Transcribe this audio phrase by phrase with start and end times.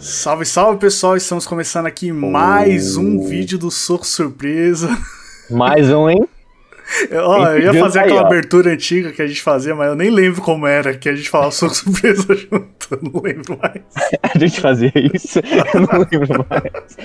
[0.00, 4.88] Salve, salve pessoal, estamos começando aqui mais um vídeo do Soco Surpresa.
[5.50, 6.28] Mais um, hein?
[7.12, 8.26] Ó, eu ia fazer Aí, aquela ó.
[8.26, 11.28] abertura antiga que a gente fazia, mas eu nem lembro como era que a gente
[11.28, 13.82] falava Soco Surpresa junto, eu não lembro mais.
[14.32, 15.40] A gente fazia isso,
[15.74, 16.96] eu não lembro mais.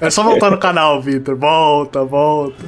[0.00, 2.64] É só voltar no canal, Vitor, volta, volta.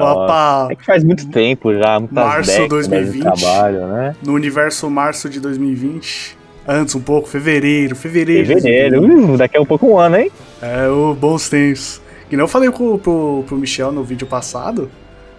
[0.00, 3.12] Opa, É que faz muito tempo já, muitas Março décadas 2020.
[3.14, 4.16] de trabalho, né?
[4.24, 6.37] no universo março de 2020,
[6.68, 8.46] antes um pouco, fevereiro, fevereiro.
[8.46, 9.30] Fevereiro, 2020.
[9.34, 10.30] uh, daqui a um pouco um ano, hein?
[10.62, 12.00] É, o bons tempos.
[12.28, 14.90] Que eu falei pro, pro, pro Michel no vídeo passado,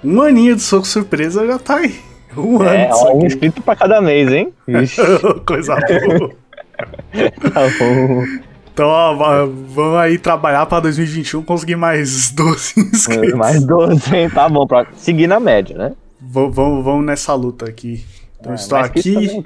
[0.03, 1.95] um aninho de Soco Surpresa já tá aí.
[2.35, 4.51] Um É, ano disso um inscrito pra cada mês, hein?
[5.45, 6.31] Coisa boa.
[7.53, 8.23] tá bom.
[8.73, 13.33] Então, ó, va- vamos aí trabalhar pra 2021 conseguir mais 12 inscritos.
[13.33, 14.29] Mais 12, hein?
[14.29, 15.91] Tá bom, pra seguir na média, né?
[16.21, 18.03] V- vamos, vamos nessa luta aqui.
[18.39, 19.43] Então, É, estou aqui.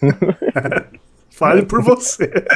[1.30, 2.30] fale por você.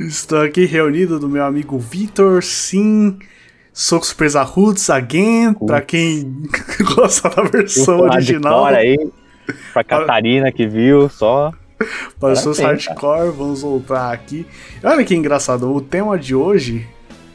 [0.00, 3.18] estou aqui reunido do meu amigo Vitor, sim.
[3.72, 6.42] Soco Surpresa Roots again, pra quem
[6.94, 8.66] gosta da versão original.
[8.66, 8.96] aí,
[9.72, 11.52] pra Catarina que viu, só.
[12.20, 14.46] Para os seus hardcore, vamos voltar aqui.
[14.82, 16.86] Olha que engraçado, o tema de hoje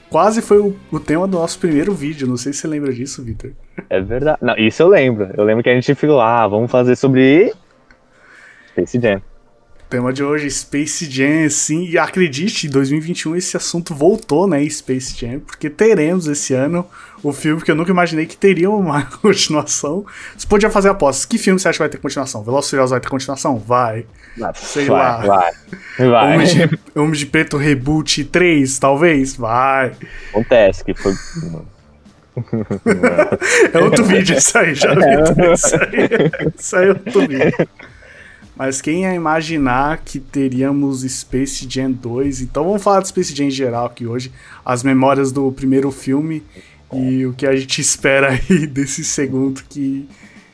[0.10, 2.28] quase foi o, o tema do nosso primeiro vídeo.
[2.28, 3.52] Não sei se você lembra disso, Victor.
[3.90, 4.40] É verdade.
[4.42, 5.30] Não, isso eu lembro.
[5.38, 7.54] Eu lembro que a gente ficou, ah, vamos fazer sobre
[8.70, 9.22] Space Jam.
[9.90, 11.88] O tema de hoje, Space Jam, sim.
[11.90, 16.86] E acredite, em 2021 esse assunto voltou, né, Space Jam, porque teremos esse ano
[17.24, 20.06] o filme que eu nunca imaginei que teria uma continuação.
[20.38, 21.26] Você podia fazer apostas.
[21.26, 22.44] Que filme você acha que vai ter continuação?
[22.44, 23.58] Furiosos vai ter continuação?
[23.58, 24.06] Vai.
[24.54, 25.18] Sei vai, lá.
[25.98, 26.36] Vai, vai.
[26.36, 29.36] Homem de, Homem de Preto Reboot 3, talvez?
[29.36, 29.94] Vai.
[30.30, 31.14] Acontece que foi.
[33.74, 35.02] É outro vídeo isso aí, já vi.
[35.52, 37.68] Isso aí, isso aí é outro vídeo.
[38.60, 42.42] Mas quem ia imaginar que teríamos Space Jam 2?
[42.42, 44.34] Então vamos falar de Space Jam em geral aqui hoje.
[44.66, 46.44] As memórias do primeiro filme
[46.92, 50.06] e o que a gente espera aí desse segundo que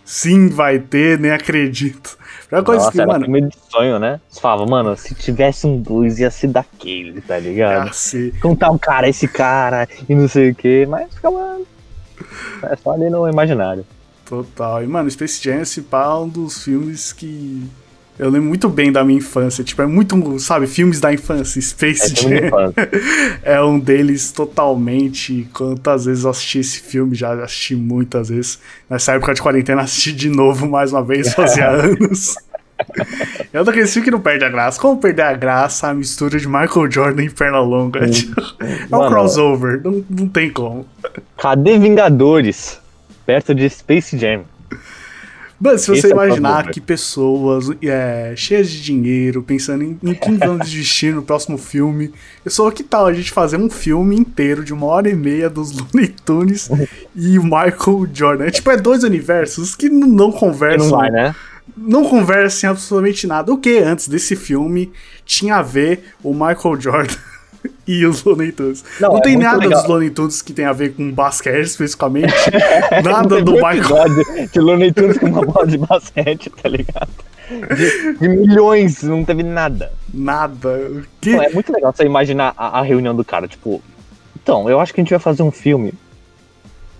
[0.04, 2.16] sim vai ter, nem acredito.
[2.42, 4.22] Primeira coisa Nossa, que, era mano, filme de sonho, né?
[4.30, 7.88] Você falava, mano, se tivesse um dois ia ser daquele, tá ligado?
[7.88, 11.60] ia ser Contar um cara, esse cara, e não sei o que, mas ficava.
[12.62, 13.84] É só ali no imaginário.
[14.26, 14.84] Total.
[14.84, 17.68] E, mano, Space Jam, esse pá, é um dos filmes que
[18.18, 19.64] eu lembro muito bem da minha infância.
[19.64, 21.60] Tipo, é muito, sabe, filmes da infância.
[21.60, 22.74] É Space de Jam
[23.44, 25.48] é um deles totalmente.
[25.54, 27.14] Quantas vezes eu assisti esse filme?
[27.14, 28.60] Já assisti muitas vezes.
[28.90, 32.36] Nessa época de quarentena, assisti de novo mais uma vez, fazia anos.
[33.52, 34.80] É um daqueles filmes que não perde a graça.
[34.80, 38.00] Como perder a graça a mistura de Michael Jordan e Pernalonga?
[38.62, 40.86] É um Mano, crossover, não, não tem como.
[41.38, 42.80] Cadê Vingadores?
[43.26, 44.44] Perto de Space Jam.
[45.60, 46.74] Mano, se você Esse é imaginar crossover.
[46.74, 52.12] que pessoas é, cheias de dinheiro, pensando em, em quem vamos vestir no próximo filme,
[52.44, 55.50] eu sou que tal a gente fazer um filme inteiro de uma hora e meia
[55.50, 56.70] dos Looney Tunes
[57.16, 58.46] e o Michael Jordan?
[58.46, 60.90] É, tipo, é dois universos que não, conversam.
[60.90, 61.36] não vai, né?
[61.76, 63.52] Não conversam em absolutamente nada.
[63.52, 64.92] O que antes desse filme
[65.26, 67.16] tinha a ver o Michael Jordan
[67.88, 68.84] e os Looney Tunes?
[69.00, 69.82] Não, Não, é tem nada legal.
[69.82, 72.34] dos Looney Tunes que tem a ver com basquete especificamente.
[73.04, 77.10] nada do Michael de Looney Tunes com uma bola de basquete, tá ligado?
[77.50, 79.92] De, de milhões, não teve nada.
[80.14, 80.70] Nada.
[80.70, 81.36] O que?
[81.36, 83.82] Pô, é muito legal você imaginar a, a reunião do cara, tipo,
[84.46, 85.92] então, eu acho que a gente vai fazer um filme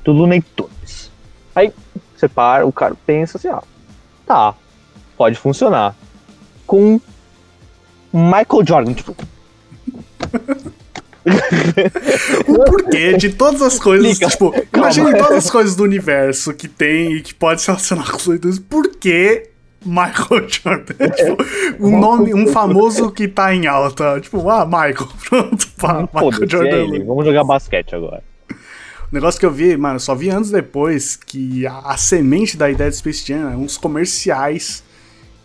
[0.04, 1.12] do Looney Tunes.
[1.56, 1.72] Aí
[2.16, 3.62] você para, o cara pensa assim, ó,
[4.26, 4.56] tá,
[5.16, 5.96] pode funcionar.
[6.66, 7.00] Com
[8.12, 9.16] Michael Jordan, tipo,
[12.48, 14.32] O porquê de todas as coisas, Explica.
[14.32, 18.18] tipo, imagine todas as coisas do universo que tem e que pode se relacionar com
[18.18, 19.50] os Tunes, por que
[19.84, 21.10] Michael Jordan?
[21.10, 21.38] tipo,
[21.88, 26.44] um nome, um famoso que tá em alta, tipo, ah, Michael, pronto, pá, Michael foda-se,
[26.44, 26.78] é Jordan.
[26.78, 28.24] ele, vamos jogar basquete agora.
[29.12, 32.70] O negócio que eu vi, mano, só vi anos depois que a, a semente da
[32.70, 34.84] ideia de Space Jam é uns comerciais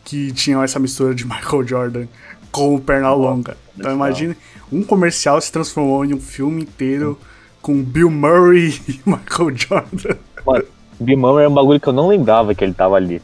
[0.05, 2.07] que tinham essa mistura de Michael Jordan
[2.51, 3.57] com o Pernalonga.
[3.79, 4.37] Então imagine,
[4.73, 7.19] um comercial se transformou em um filme inteiro
[7.63, 10.17] com Bill Murray e Michael Jordan.
[10.47, 10.65] Mano,
[10.99, 13.21] Bill Murray é um bagulho que eu não lembrava que ele tava ali.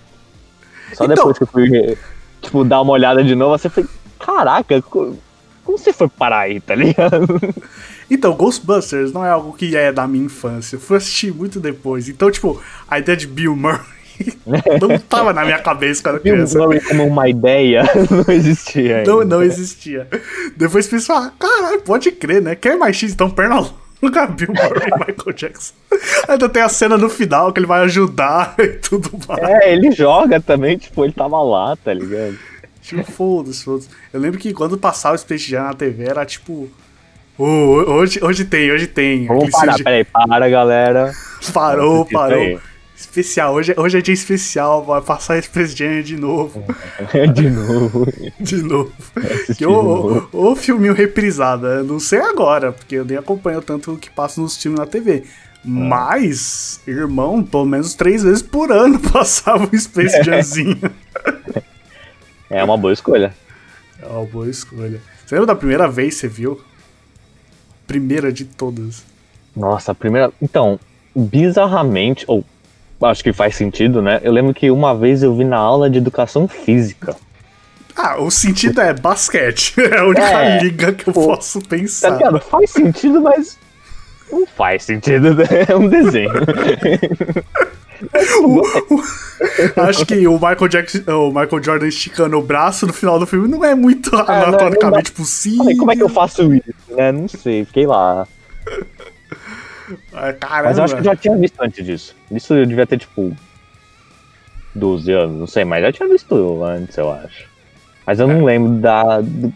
[0.93, 1.99] Só Então- depois que eu fui,
[2.41, 3.85] tipo, dar uma olhada de novo, você foi,
[4.19, 5.15] caraca, co-
[5.65, 7.27] como você foi parar aí, tá ligado?
[8.09, 10.77] Então, Ghostbusters não é algo que é da minha infância.
[10.77, 12.09] Eu fui assistir muito depois.
[12.09, 13.81] Então, tipo, a ideia de Bill Murray
[14.81, 16.59] não tava na minha cabeça quando criança.
[16.59, 19.11] Murray como uma ideia não existia ainda.
[19.11, 20.09] Não, não existia.
[20.57, 22.55] Depois pensou, ah, caralho, pode crer, né?
[22.55, 23.57] Quer mais X, então perna
[24.03, 25.75] longa, Murray e Michael Jackson.
[26.29, 29.43] Ainda tem a cena no final que ele vai ajudar e tudo mais.
[29.43, 32.39] É, ele joga também, tipo, ele tava lá, tá ligado?
[32.83, 33.89] Tipo, foda-se, foda-se.
[34.13, 36.69] Eu lembro que quando passava o Space Jam na TV era tipo.
[37.37, 39.27] "Ô, hoje, hoje tem, hoje tem.
[39.27, 41.13] Vamos parar, CG peraí, para, galera.
[41.53, 42.61] Parou, parou.
[42.97, 46.65] Especial, hoje, é- hoje é dia especial, vai passar Space Jam de novo.
[47.35, 48.07] De novo.
[48.41, 48.93] De novo.
[49.55, 50.29] De novo.
[50.33, 53.99] o, o, o filminho reprisado, eu não sei agora, porque eu nem acompanho tanto o
[53.99, 55.25] que passa nos filmes na TV.
[55.63, 60.79] Mas, irmão, pelo menos três vezes por ano passava um Space Jamzinho.
[62.49, 63.35] É uma boa escolha.
[64.01, 65.01] É uma boa escolha.
[65.27, 66.61] Você lembra da primeira vez que você viu?
[67.87, 69.03] Primeira de todas.
[69.57, 70.33] Nossa, a primeira.
[70.41, 70.79] Então,
[71.15, 72.45] bizarramente, ou
[73.03, 74.21] acho que faz sentido, né?
[74.23, 77.15] Eu lembro que uma vez eu vi na aula de educação física.
[77.97, 79.75] Ah, o sentido é basquete.
[79.81, 82.11] É a única É, liga que eu pô, posso Tá pensar.
[82.17, 82.41] ligado?
[82.41, 83.59] Faz sentido, mas.
[84.31, 85.45] Não faz sentido, né?
[85.69, 86.31] É um desenho.
[89.77, 93.49] Acho que o Michael Jackson, o Michael Jordan esticando o braço no final do filme
[93.49, 95.59] não é muito não- não anatomicamente dá- possível.
[95.59, 96.65] Falei, como é que eu faço isso?
[96.91, 97.13] Né?
[97.13, 98.27] Não sei, fiquei lá.
[100.41, 100.69] Caramba.
[100.69, 102.17] Mas eu acho que eu já tinha visto antes disso.
[102.31, 103.37] Isso eu devia ter, tipo.
[104.75, 107.49] 12 anos, não sei, mas já tinha visto antes, eu acho.
[108.07, 109.21] Mas eu não lembro da.
[109.21, 109.53] Do,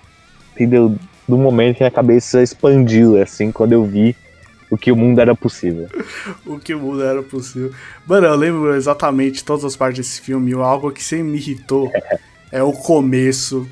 [0.54, 0.96] entendeu?
[1.28, 4.16] Do momento que a cabeça expandiu, assim, quando eu vi
[4.70, 5.88] o que o mundo era possível.
[6.46, 7.72] o que o mundo era possível.
[8.06, 10.52] Mano, eu lembro exatamente todas as partes desse filme.
[10.52, 11.90] e Algo que sempre me irritou
[12.50, 13.68] é o começo.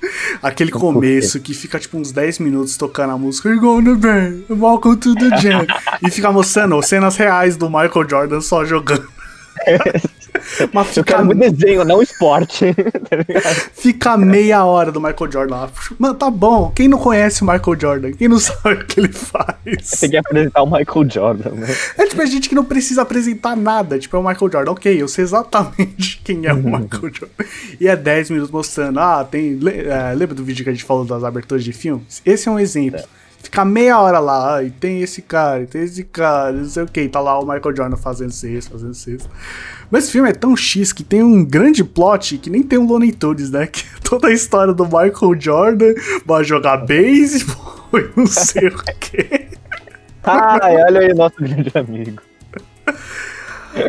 [0.00, 0.08] Que...
[0.42, 4.96] Aquele começo que fica tipo uns 10 minutos tocando a música We're gonna be, welcome
[4.96, 5.66] to the jam.
[6.02, 9.08] e fica mostrando cenas reais do Michael Jordan só jogando.
[10.72, 12.66] Mas Eu fica, quero um desenho, não esporte.
[12.74, 15.70] tá fica meia hora do Michael Jordan lá.
[15.98, 16.70] Mano, tá bom.
[16.74, 18.12] Quem não conhece o Michael Jordan?
[18.12, 19.90] Quem não sabe o que ele faz?
[20.00, 21.66] Tem que apresentar o Michael Jordan, né?
[21.96, 23.98] É tipo a gente que não precisa apresentar nada.
[23.98, 24.72] Tipo, é o Michael Jordan.
[24.72, 27.44] Ok, eu sei exatamente quem é o Michael Jordan.
[27.80, 28.98] E é 10 minutos mostrando.
[29.00, 29.58] Ah, tem.
[29.66, 32.22] é, lembra do vídeo que a gente falou das aberturas de filmes?
[32.24, 33.02] Esse é um exemplo.
[33.40, 36.86] Ficar meia hora lá, e tem esse cara, e tem esse cara, não sei o
[36.86, 39.28] que, tá lá o Michael Jordan fazendo isso, fazendo isso.
[39.90, 42.86] Mas esse filme é tão X que tem um grande plot que nem tem um
[42.86, 43.66] Looney Tunes, né?
[43.72, 45.94] Que é toda a história do Michael Jordan
[46.26, 49.48] vai jogar beisebol e não sei o que.
[50.24, 52.20] Ai, olha aí nosso grande amigo.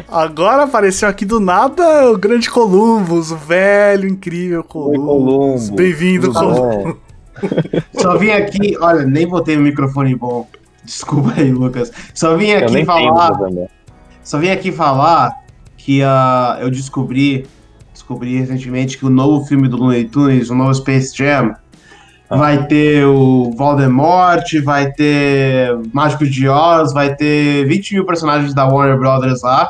[0.07, 5.69] Agora apareceu aqui do nada o grande Columbus, o velho, incrível Columbus.
[5.69, 7.08] Bem-vindo, Columbus.
[7.99, 10.47] Só vim aqui, olha, nem botei o microfone bom.
[10.83, 11.91] Desculpa aí, Lucas.
[12.13, 13.67] Só vim aqui falar, também.
[14.23, 15.33] só vim aqui falar
[15.77, 17.45] que ah, eu descobri,
[17.93, 21.55] descobri recentemente que o novo filme do Looney Tunes, o novo Space Jam,
[22.29, 22.37] Ah.
[22.37, 28.65] vai ter o Voldemort, vai ter Mágico de Oz, vai ter 20 mil personagens da
[28.67, 29.67] Warner Brothers lá.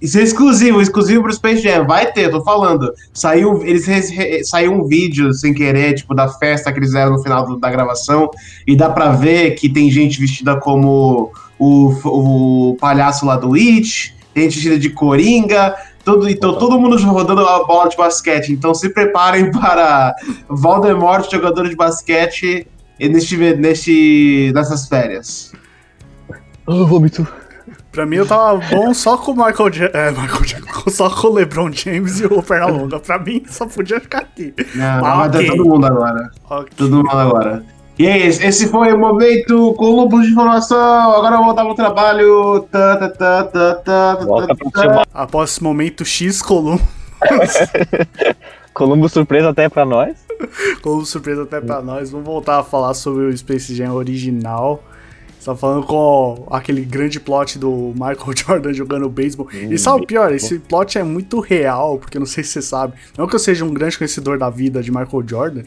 [0.00, 1.86] Isso é exclusivo, exclusivo pro Space Jam.
[1.86, 2.92] Vai ter, tô falando.
[3.14, 7.22] Saiu, eles re- saiu um vídeo sem querer, tipo, da festa que eles fizeram no
[7.22, 8.30] final do- da gravação.
[8.66, 11.92] E dá pra ver que tem gente vestida como o,
[12.72, 15.74] o palhaço lá do It, tem gente vestida de coringa.
[16.04, 18.52] Todo, então, todo mundo rodando a bola de basquete.
[18.52, 20.14] Então se preparem para
[20.48, 22.66] Voldemort, jogador de basquete,
[23.00, 25.52] neste, neste, nessas férias.
[26.66, 27.26] Oh, vômito.
[27.96, 31.28] Pra mim eu tava bom só com o Michael, ja é, Michael Jackson, só com
[31.28, 33.00] o LeBron James e o Pernalonga.
[33.00, 34.52] Pra mim só podia ficar aqui.
[34.74, 35.46] Não, Ah, mas tá ok.
[35.48, 36.30] todo mundo agora.
[36.50, 36.68] Ok.
[36.76, 37.64] Todo mundo agora.
[37.98, 41.14] E é isso, esse foi o momento Colombo de informação.
[41.14, 42.60] Agora eu vou voltar pro trabalho.
[42.70, 44.80] Tá, tá, tá, tá, tá, Volta tá, tá.
[44.82, 45.06] filmar.
[45.14, 46.82] Após esse momento X, Columbus.
[48.74, 50.14] Columbo surpresa até pra nós.
[50.82, 54.82] Como surpresa até pra nós, vamos voltar a falar sobre o Space Jam original.
[55.46, 59.48] Você tá falando com aquele grande plot do Michael Jordan jogando beisebol.
[59.52, 60.32] E sabe o pior?
[60.32, 62.94] Esse plot é muito real, porque não sei se você sabe.
[63.16, 65.62] Não que eu seja um grande conhecedor da vida de Michael Jordan,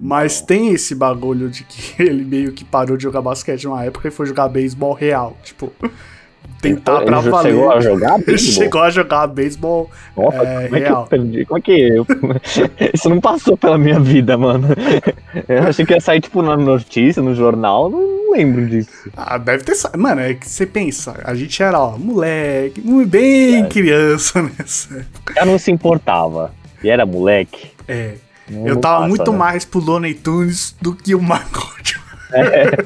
[0.00, 4.08] mas tem esse bagulho de que ele meio que parou de jogar basquete numa época
[4.08, 5.36] e foi jogar beisebol real.
[5.44, 5.70] Tipo,
[6.60, 7.50] tentar Ele pra já valer.
[7.52, 8.52] chegou a jogar beisebol?
[8.62, 11.02] chegou a jogar beisebol Nossa, É, como é que real.
[11.02, 11.44] eu perdi?
[11.46, 12.06] Como é que eu...
[12.94, 14.68] Isso não passou pela minha vida, mano.
[15.48, 17.88] Eu achei que ia sair, tipo, na notícia, no jornal.
[17.88, 18.90] Não lembro disso.
[19.16, 19.74] Ah, deve ter.
[19.74, 25.34] sa- Mano, é que você pensa, a gente era, ó, moleque, bem criança nessa época.
[25.40, 26.52] Eu não se importava.
[26.82, 27.70] E era moleque.
[27.88, 28.14] É.
[28.50, 29.38] Não- eu não tava passa, muito né?
[29.38, 32.84] mais pro Looney Tunes do que o Michael Jordan.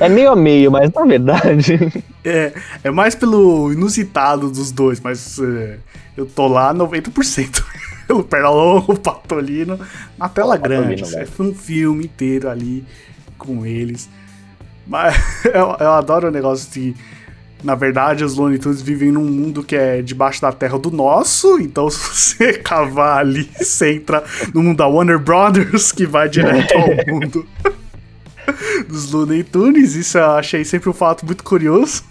[0.00, 2.04] É meio a meio, mas na verdade.
[2.28, 5.78] É, é mais pelo inusitado dos dois, mas é,
[6.16, 7.62] eu tô lá 90%.
[8.04, 9.78] pelo Pernalongo, o Patolino,
[10.18, 11.04] na tela Patolino, grande.
[11.04, 11.26] velho.
[11.28, 12.84] Foi um filme inteiro ali
[13.38, 14.08] com eles.
[14.84, 15.14] Mas
[15.46, 16.96] eu, eu adoro o negócio de
[17.64, 21.58] na verdade, os Looney Tunes vivem num mundo que é debaixo da terra do nosso,
[21.58, 24.22] então se você cavar ali, você entra
[24.54, 27.46] no mundo da Warner Brothers, que vai direto ao mundo
[28.88, 29.94] dos Looney Tunes.
[29.94, 32.04] Isso eu achei sempre um fato muito curioso.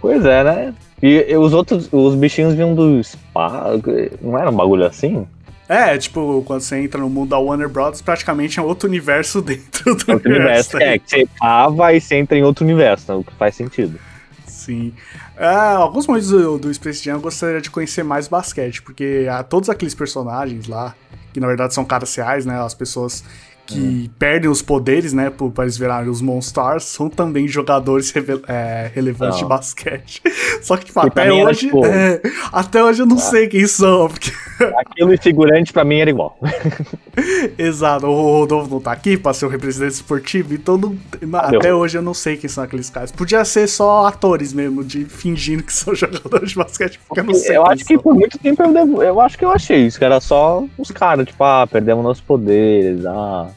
[0.00, 0.74] Pois é, né?
[1.02, 3.82] E, e os outros, os bichinhos vinham do espaço,
[4.20, 5.26] não era um bagulho assim?
[5.68, 9.94] É, tipo, quando você entra no mundo da Warner Bros., praticamente é outro universo dentro
[9.94, 10.78] do Outro universo, universo.
[10.78, 13.98] é, que você cava e você entra em outro universo, o que faz sentido.
[14.46, 14.92] Sim.
[15.36, 19.42] É, alguns momentos do, do Space Jam eu gostaria de conhecer mais basquete, porque há
[19.42, 20.94] todos aqueles personagens lá,
[21.32, 22.60] que na verdade são caras reais, né?
[22.60, 23.24] As pessoas
[23.74, 28.12] que perdem os poderes, né, pra eles virarem os Monstars, são também jogadores
[28.48, 29.48] é, relevantes de Não.
[29.48, 30.22] basquete.
[30.62, 31.66] Só que, tipo, até hoje.
[31.66, 32.20] tipo- é,
[32.52, 34.30] até hoje eu não sei quem são, porque.
[34.76, 36.38] Aquilo e figurante pra mim era igual.
[37.58, 40.96] Exato, o Rodolfo não tá aqui pra ser o representante esportivo, então não-
[41.38, 43.10] até hoje eu não sei quem são aqueles caras.
[43.10, 47.34] Podia ser só atores mesmo, de fingindo que são jogadores de basquete, porque eu não
[47.34, 48.02] sei Eu acho que são.
[48.02, 50.90] por muito tempo eu, devo, eu acho que eu achei isso, que era só os
[50.90, 53.48] caras, tipo, ah, perdemos nossos poderes, ah,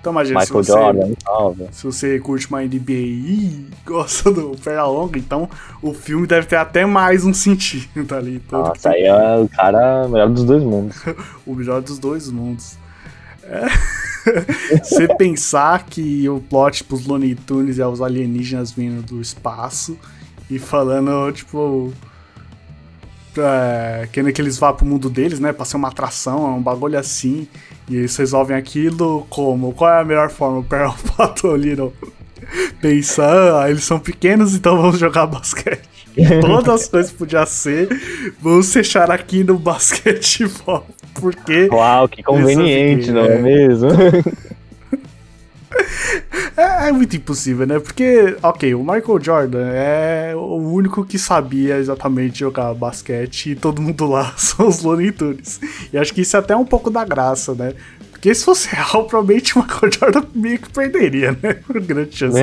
[0.00, 1.68] Então imagina, se Michael você, Jordan, salve.
[1.72, 5.48] se você curte uma NBA e gosta do Pernalonga, então
[5.82, 8.40] o filme deve ter até mais um sentido ali.
[8.48, 10.96] Tanto que Nossa, aí é o cara melhor dos dois mundos.
[11.46, 12.78] o melhor dos dois mundos.
[13.44, 13.66] É.
[14.82, 19.98] Você pensar que o plot pros Looney Tunes é os alienígenas vindo do espaço
[20.50, 21.92] e falando, tipo.
[23.36, 25.52] É, querendo que eles vá pro mundo deles, né?
[25.52, 27.46] Pra ser uma atração, é um bagulho assim.
[27.90, 29.72] E eles resolvem aquilo como?
[29.72, 30.60] Qual é a melhor forma?
[30.60, 31.92] O Perl Patolino
[32.80, 35.82] pensa, ah, eles são pequenos, então vamos jogar basquete.
[36.40, 37.88] Todas as coisas podiam ser,
[38.40, 40.86] vamos fechar aqui no basquetebol.
[41.14, 43.38] Porque Uau, que conveniente, não é.
[43.38, 43.88] mesmo?
[46.56, 47.78] é, é muito impossível, né?
[47.78, 53.80] Porque, ok, o Michael Jordan é o único que sabia exatamente jogar basquete e todo
[53.80, 55.60] mundo lá são os Looney Tunes.
[55.92, 57.74] E acho que isso é até um pouco da graça, né?
[58.20, 61.54] Porque se fosse real, provavelmente o Michael Jordan meio que perderia, né?
[61.66, 62.38] Por grande chance.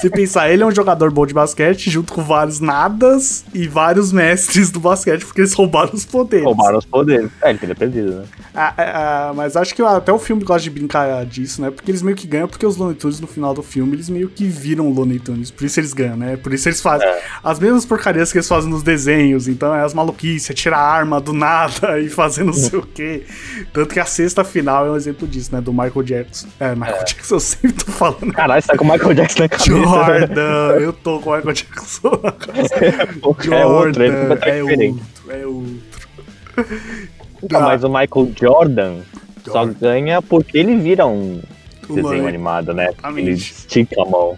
[0.00, 4.12] Se pensar, ele é um jogador bom de basquete, junto com vários nadas e vários
[4.12, 6.46] mestres do basquete, porque eles roubaram os poderes.
[6.46, 7.28] Roubaram os poderes.
[7.42, 8.24] É, ele teria perdido, né?
[8.58, 11.70] Ah, ah, ah, mas acho que até o filme gosta de brincar disso, né?
[11.70, 14.28] Porque eles meio que ganham, porque os Looney Tunes no final do filme, eles meio
[14.30, 15.50] que viram Looney Tunes.
[15.50, 16.36] Por isso eles ganham, né?
[16.38, 17.22] Por isso eles fazem É.
[17.44, 19.46] as mesmas porcarias que eles fazem nos desenhos.
[19.46, 22.82] Então é as maluquices, é tirar a arma do nada e fazer não sei o
[22.94, 23.24] quê.
[23.72, 25.60] Tanto que a sexta final é um exemplo disso, né?
[25.60, 26.48] Do Michael Jackson.
[26.58, 28.32] É, Michael Jackson, eu sempre tô falando.
[28.32, 29.70] Caralho, você tá com o Michael Jackson na cabeça.
[29.70, 32.74] Jordan, eu tô com o Michael Jackson na cabeça.
[32.74, 35.02] É outro, Jordan, é diferente.
[35.26, 37.06] outro, é outro.
[37.42, 38.96] Então, mas o Michael Jordan
[39.44, 39.74] só Jordan.
[39.80, 41.40] ganha porque ele vira um
[41.88, 42.90] desenho animado, né?
[43.16, 44.36] Ele estica a mão.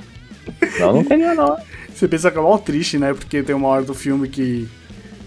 [0.79, 1.57] Não, não teria não.
[1.95, 3.13] Você pensa que é mal triste, né?
[3.13, 4.69] Porque tem uma hora do filme que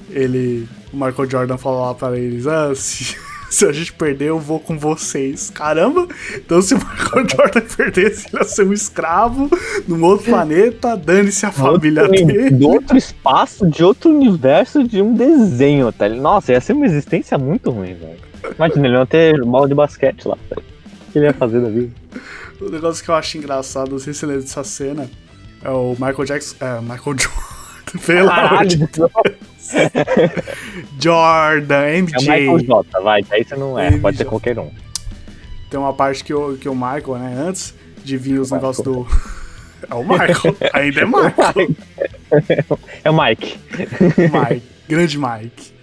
[0.09, 0.67] ele.
[0.93, 3.15] O Michael Jordan fala lá pra eles: Ah, se,
[3.51, 5.49] se a gente perder, eu vou com vocês.
[5.49, 6.07] Caramba!
[6.33, 9.49] Então se o Michael Jordan perdesse, ele ia ser um escravo
[9.85, 12.49] num outro planeta, dane-se a família dele.
[12.51, 16.07] Do outro espaço, de outro universo, de um desenho, tá?
[16.07, 18.19] Nossa, ia ser uma existência muito ruim, velho.
[18.55, 20.63] Imagina, ele ia ter bola de basquete lá, velho.
[21.09, 21.91] O que ele ia fazer da vida?
[22.61, 25.09] O negócio que eu acho engraçado, não sei se você lembra dessa cena,
[25.61, 26.55] é o Michael Jackson.
[26.61, 27.51] É, Michael Jordan.
[28.05, 28.77] Pelo amor de
[30.99, 32.19] Jordan, É o MJ.
[32.19, 34.01] Michael J, vai, aí você não é, MJ.
[34.01, 34.71] pode ser qualquer um.
[35.69, 37.73] Tem uma parte que o, que o Michael, né, antes
[38.03, 39.05] de vir os negócios do.
[39.89, 41.75] É o Michael, ainda é Michael.
[43.03, 43.59] É o Mike.
[44.31, 45.73] Mike, grande Mike.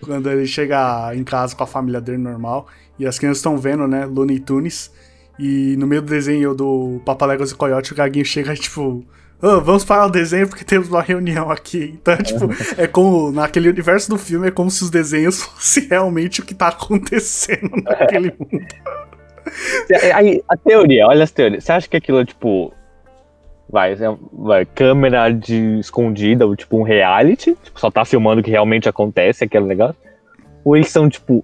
[0.00, 2.66] Quando ele chega em casa com a família dele normal
[2.98, 4.90] e as crianças estão vendo, né, Looney Tunes.
[5.38, 9.04] E no meio do desenho do Papaléguas e Coyote, o Gaguinho chega tipo.
[9.42, 11.98] "Ah, vamos parar o desenho porque temos uma reunião aqui.
[12.00, 12.48] Então, tipo,
[12.80, 13.32] é como.
[13.32, 17.70] Naquele universo do filme, é como se os desenhos fossem realmente o que tá acontecendo
[17.82, 18.64] naquele mundo.
[20.14, 21.64] Aí, a teoria, olha as teorias.
[21.64, 22.72] Você acha que aquilo é tipo.
[23.68, 28.44] Vai, é- vai, câmera de escondida, ou tipo um reality, tipo, só tá filmando o
[28.44, 29.96] que realmente acontece, aquele negócio?
[30.62, 31.42] Ou eles são, tipo,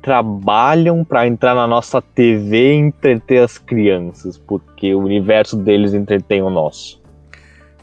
[0.00, 6.40] trabalham pra entrar na nossa TV e entreter as crianças, porque o universo deles entretém
[6.40, 6.99] o nosso.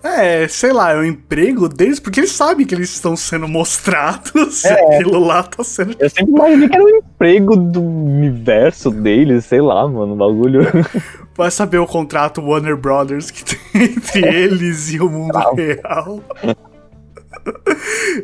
[0.08, 4.64] É, sei lá, é o emprego deles, porque eles sabem que eles estão sendo mostrados
[4.64, 4.96] e É.
[4.96, 5.96] aquilo lá tá sendo.
[6.00, 10.62] Eu sempre imaginei que era o emprego do universo deles, sei lá, mano, o bagulho.
[11.36, 15.56] Vai saber o contrato Warner Brothers que tem entre eles e o mundo Bravo.
[15.56, 16.20] real.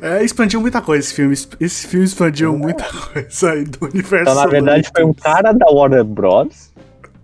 [0.01, 1.35] É, expandiu muita coisa esse filme.
[1.59, 4.31] Esse filme expandiu muita coisa aí do universo.
[4.31, 6.71] Então, na verdade, foi um cara da Warner Bros.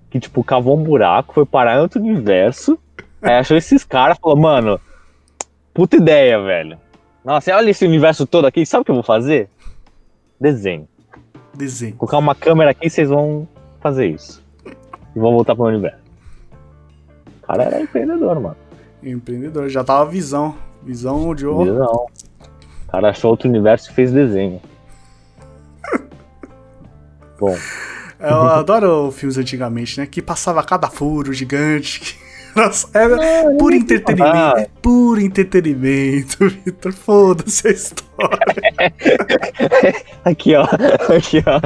[0.09, 2.77] que, tipo, cavou um buraco, foi parar em outro universo.
[3.21, 4.79] Aí achou esses caras e falou, mano,
[5.73, 6.77] puta ideia, velho.
[7.23, 8.65] Nossa, olha esse universo todo aqui.
[8.65, 9.49] Sabe o que eu vou fazer?
[10.39, 10.87] Desenho.
[11.53, 11.95] Desenho.
[11.95, 13.47] Colocar uma câmera aqui e vocês vão
[13.81, 14.43] fazer isso.
[15.15, 15.99] E vão voltar pro universo.
[17.43, 18.55] O cara era empreendedor, mano.
[19.03, 19.67] Empreendedor.
[19.69, 20.55] Já tava visão.
[20.81, 21.73] Visão de ouro.
[21.73, 22.05] Não.
[22.87, 24.61] O cara achou outro universo e fez desenho.
[27.37, 27.55] Bom,
[28.19, 30.05] Eu adoro filmes antigamente, né?
[30.05, 32.19] Que passava cada furo gigante.
[32.59, 33.17] Nossa, era
[33.57, 34.35] puro entretenimento.
[34.37, 34.53] Ah.
[34.57, 36.91] É puro entretenimento, Vitor.
[36.93, 38.39] Foda-se a história.
[40.25, 40.63] aqui ó,
[41.15, 41.61] aqui ó.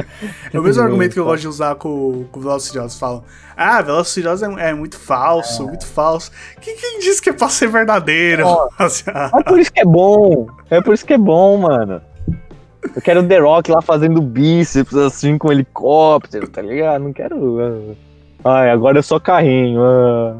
[0.52, 2.98] É o mesmo argumento que eu gosto de usar com, com Velozes Furiosos.
[2.98, 3.24] Falam,
[3.56, 6.30] ah, Velozes Furiosos é, é muito falso, muito falso.
[6.60, 8.46] Quem, quem disse que é pra ser verdadeiro?
[8.48, 8.68] Ah,
[9.38, 10.46] É por isso que é bom.
[10.70, 12.00] É por isso que é bom, mano.
[12.94, 17.02] Eu quero o The Rock lá fazendo bíceps assim com helicóptero, tá ligado?
[17.02, 17.58] Não quero.
[17.60, 17.94] ah.
[18.46, 19.80] Ai, agora é só carrinho.
[19.82, 20.36] ah.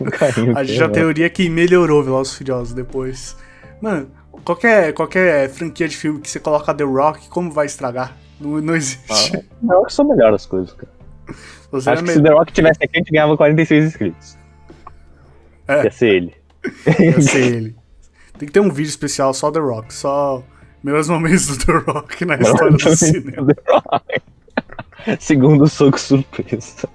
[0.12, 3.36] Carrinho, a gente já teoria que melhorou Velozes Furiosos depois.
[3.80, 4.10] Mano,
[4.44, 8.16] qualquer, qualquer franquia de filme que você coloca The Rock, como vai estragar?
[8.40, 9.36] Não, não existe.
[9.36, 10.92] Ah, Não, que só melhora as coisas, cara.
[11.70, 12.34] Você Acho é que se melhor.
[12.34, 14.38] The Rock tivesse aqui, a gente ganhava 46 inscritos.
[15.66, 15.84] É.
[15.84, 16.34] Ia ser ele.
[17.00, 17.76] Ia ser ele.
[18.38, 20.42] Tem que ter um vídeo especial só The Rock, só
[20.82, 23.46] melhores momentos do The Rock na história do cinema.
[23.46, 24.22] The Rock.
[25.18, 26.88] Segundo soco surpresa.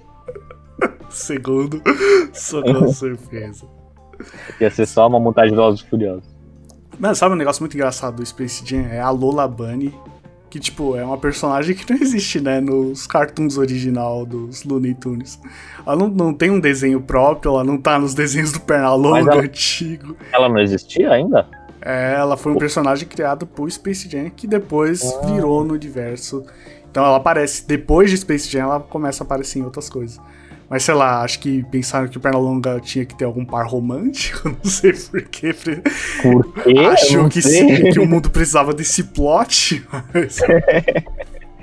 [1.10, 1.82] Segundo,
[2.32, 3.66] socorro surpresa.
[4.60, 6.24] Ia ser só uma montagem de Velozes Furiosos.
[6.98, 8.86] Mano, sabe um negócio muito engraçado do Space Jam?
[8.86, 9.94] É a Lola Bunny,
[10.50, 15.40] que, tipo, é uma personagem que não existe, né, nos cartoons original dos Looney Tunes.
[15.86, 19.26] Ela não, não tem um desenho próprio, ela não tá nos desenhos do Pernalonga Mas
[19.28, 20.16] ela- antigo.
[20.32, 21.48] Ela não existia ainda?
[21.80, 25.26] É, ela foi um personagem criado por Space Jam que depois Ah.
[25.26, 26.44] virou no universo.
[26.90, 30.20] Então ela aparece, depois de Space Jam, ela começa a aparecer em outras coisas.
[30.70, 34.48] Mas sei lá, acho que pensaram que o Pernalonga tinha que ter algum par romântico,
[34.62, 35.52] não sei porquê.
[36.22, 36.74] Por quê?
[37.12, 39.84] Não que sim, que o mundo precisava desse plot.
[40.14, 40.38] Mas...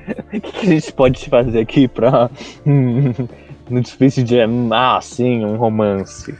[0.07, 2.29] O que, que a gente pode fazer aqui pra.
[2.65, 4.69] no Space Jam?
[4.71, 6.33] Ah, sim, um romance.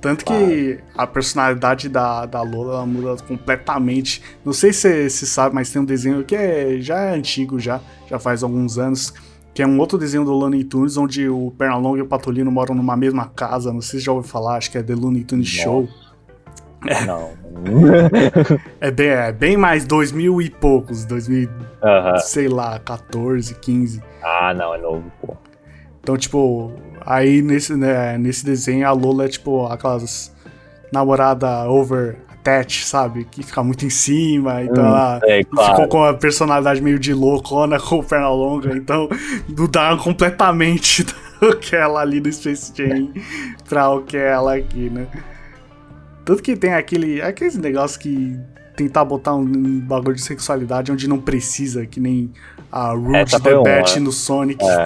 [0.00, 4.22] Tanto que a personalidade da, da Lola muda completamente.
[4.44, 7.80] Não sei se você sabe, mas tem um desenho que é, já é antigo, já,
[8.08, 9.12] já faz alguns anos.
[9.56, 12.74] Que é um outro desenho do Looney Tunes, onde o Pernalonga e o Patolino moram
[12.74, 13.72] numa mesma casa.
[13.72, 15.62] Não sei se já ouviu falar, acho que é The Looney Tunes Nossa.
[15.64, 15.88] Show.
[17.06, 17.30] Não.
[18.82, 21.48] É bem, é bem mais 2000 e poucos, 2000,
[21.82, 22.18] Aham.
[22.18, 24.02] sei lá, 14, 15.
[24.22, 25.34] Ah, não, é novo, pô.
[26.02, 30.36] Então, tipo, aí nesse, né, nesse desenho a Lola é tipo aquelas
[30.92, 33.24] namorada over attached, sabe?
[33.24, 35.70] Que fica muito em cima, então Hum, ela é, claro.
[35.72, 39.08] ficou com a personalidade meio de loucona com perna longa, então
[39.48, 41.04] mudaram completamente
[41.42, 43.10] o que é ela ali no Space Jam
[43.68, 45.06] pra o que é ela aqui, né?
[46.24, 48.38] Tanto que tem aquele, aqueles negócios que
[48.76, 52.32] tentar botar um, um bagulho de sexualidade onde não precisa, que nem
[52.70, 54.04] a Rude Essa the foi uma, Bat né?
[54.04, 54.64] no Sonic.
[54.64, 54.84] É.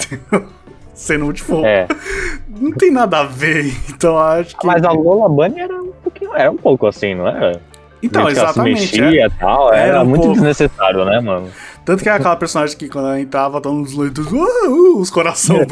[1.00, 1.88] Sendo tipo, É.
[2.46, 4.66] não tem nada a ver, então acho que.
[4.66, 6.34] Mas a Lola Bunny era um pouquinho.
[6.34, 7.58] Era um pouco assim, não era?
[8.02, 9.00] então, ela se exatamente.
[9.00, 9.28] mexia é.
[9.30, 9.72] tal.
[9.72, 10.34] Era Era, um muito pouco.
[10.34, 11.48] desnecessário, né, mano?
[11.86, 15.56] Tanto que é aquela personagem que quando ela entrava, tava uns leitos, uh, os coração,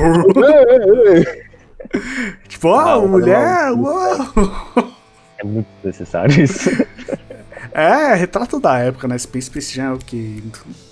[2.48, 4.88] tipo, ah, mulher, uau.
[5.36, 6.70] É muito desnecessário isso.
[7.78, 9.16] É, retrato da época, né?
[9.16, 10.42] Space Space Jam, o que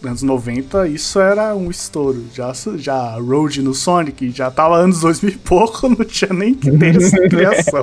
[0.04, 2.24] anos 90, isso era um estouro.
[2.32, 6.70] Já, já Road no Sonic, já tava anos 2000 e pouco, não tinha nem que
[6.78, 7.82] ter essa criação.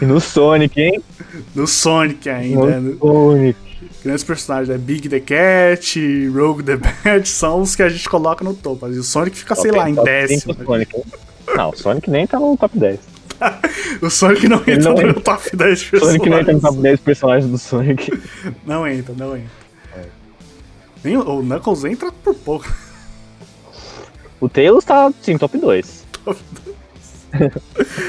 [0.00, 1.02] E no Sonic, hein?
[1.54, 2.80] No Sonic ainda, né?
[2.80, 3.58] No Sonic.
[4.04, 4.78] Grandes personagens, né?
[4.78, 8.86] Big the Cat, Rogue the Bat, são os que a gente coloca no topo.
[8.86, 10.54] Mas o Sonic fica, sei Top- lá, em top décimo.
[10.64, 11.02] Sonic?
[11.56, 13.00] Não, o Sonic nem tá no top 10.
[14.02, 15.20] O Sonic não entra não no entra.
[15.20, 16.22] top 10 O personagens.
[16.22, 18.22] Sonic nem tá no top 10 personagens do Sonic.
[18.66, 19.50] Não entra, não entra.
[19.96, 20.04] É.
[21.04, 22.66] Nem o, Knuckles entra por pouco.
[24.40, 26.06] O Tails tá, sim, top 2.
[26.24, 26.40] Top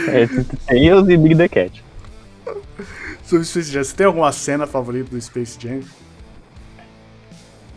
[0.07, 0.27] É,
[0.67, 1.83] Tails e Big the Cat.
[3.23, 5.81] Sobre Space Jam, você tem alguma cena favorita do Space Jam?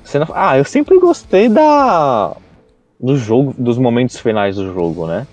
[0.04, 2.36] Cena- Ah, eu sempre gostei da.
[3.00, 5.26] Do jogo, dos momentos finais do jogo, né?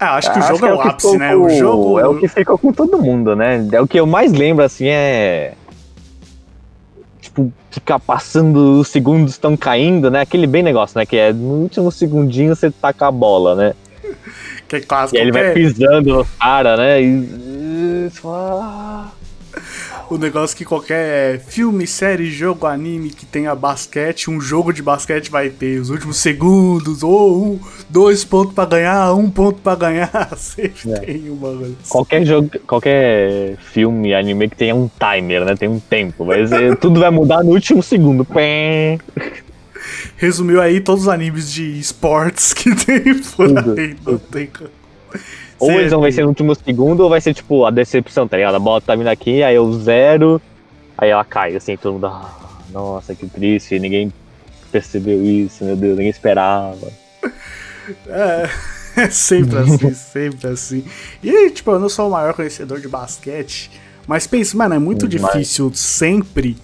[0.00, 1.36] Ah, acho que o Acho jogo é o que ápice, né?
[1.36, 2.00] O jogo.
[2.00, 3.68] É o que ficou com todo mundo, né?
[3.70, 5.52] É o que eu mais lembro, assim, é.
[7.20, 10.22] Tipo, ficar passando, os segundos estão caindo, né?
[10.22, 11.04] Aquele bem negócio, né?
[11.04, 13.74] Que é no último segundinho você taca a bola, né?
[14.66, 15.18] Que é clássico.
[15.18, 17.02] E ele vai qualquer- pisando no cara, né?
[17.02, 17.04] E.
[17.06, 19.08] e "Ah".
[20.10, 25.30] O negócio que qualquer filme, série, jogo, anime que tenha basquete, um jogo de basquete
[25.30, 30.10] vai ter os últimos segundos, ou um, dois pontos pra ganhar, um ponto pra ganhar.
[30.36, 30.98] Sempre É.
[30.98, 31.70] tem uma.
[31.88, 35.54] Qualquer jogo, qualquer filme, anime que tenha um timer, né?
[35.54, 36.26] Tem um tempo.
[36.48, 38.26] Ser, tudo vai mudar no último segundo.
[40.16, 43.96] Resumiu aí todos os animes de esportes que tem por aí.
[44.04, 44.70] Não tem como.
[45.60, 48.54] Ou eles vão vencer no último segundo, ou vai ser tipo a decepção, tá ligado?
[48.54, 50.40] A bola tá vindo aqui, aí eu zero,
[50.96, 52.06] aí ela cai, assim, todo mundo.
[52.06, 52.30] "Ah,
[52.72, 54.12] nossa, que triste, ninguém
[54.72, 56.88] percebeu isso, meu Deus, ninguém esperava.
[58.06, 58.48] É,
[59.02, 60.84] é sempre assim, sempre assim.
[61.22, 63.68] E tipo, eu não sou o maior conhecedor de basquete,
[64.06, 65.32] mas pensa, mano, é muito Demais.
[65.32, 66.56] difícil sempre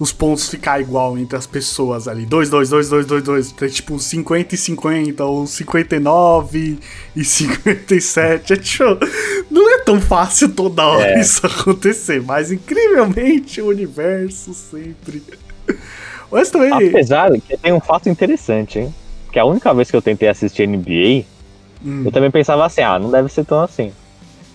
[0.00, 2.24] os pontos ficar igual entre as pessoas ali.
[2.26, 3.52] 2, 2, 2, 2, 2, 2.
[3.52, 6.78] Tem tipo 50 e 50, ou 59
[7.14, 8.52] e 57.
[8.54, 8.84] É, tipo,
[9.50, 11.20] não é tão fácil toda hora É.
[11.20, 15.22] isso acontecer, mas incrivelmente o universo sempre.
[16.32, 16.72] Mas também.
[16.88, 18.94] Apesar que tem um fato interessante, hein?
[19.30, 21.24] Que a única vez que eu tentei assistir NBA,
[21.84, 22.02] Hum.
[22.04, 23.92] eu também pensava assim, ah, não deve ser tão assim.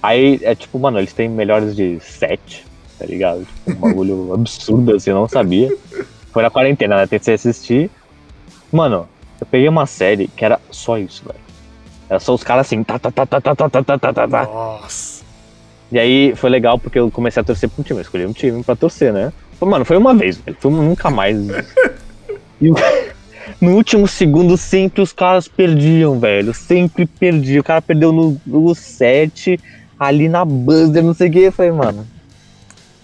[0.02, 2.64] Aí é tipo, mano, eles têm melhores de 7,
[2.98, 3.46] tá ligado?
[3.46, 5.76] Tipo, um bagulho absurdo assim, eu não sabia.
[6.32, 7.08] Foi na quarentena, né?
[7.08, 7.90] Tentei assistir.
[8.72, 9.08] Mano,
[9.40, 11.40] eu peguei uma série que era só isso, velho.
[12.10, 14.28] Era só os caras assim, tá, tá, tá, tá, tá, tá, tá, tá, tá, tá,
[14.28, 14.44] tá.
[14.44, 15.24] Nossa.
[15.92, 18.34] E aí foi legal porque eu comecei a torcer pra um time, eu escolhi um
[18.34, 19.32] time pra torcer, né?
[19.62, 20.58] Mano, foi uma vez, velho.
[20.60, 21.38] Foi nunca mais.
[22.62, 22.70] E
[23.62, 26.54] no último segundo sempre os caras perdiam, velho.
[26.54, 27.62] Sempre perdiam.
[27.62, 29.60] O cara perdeu no, no 7,
[30.00, 31.40] ali na buzzer, não sei o que.
[31.40, 32.06] Eu falei, mano,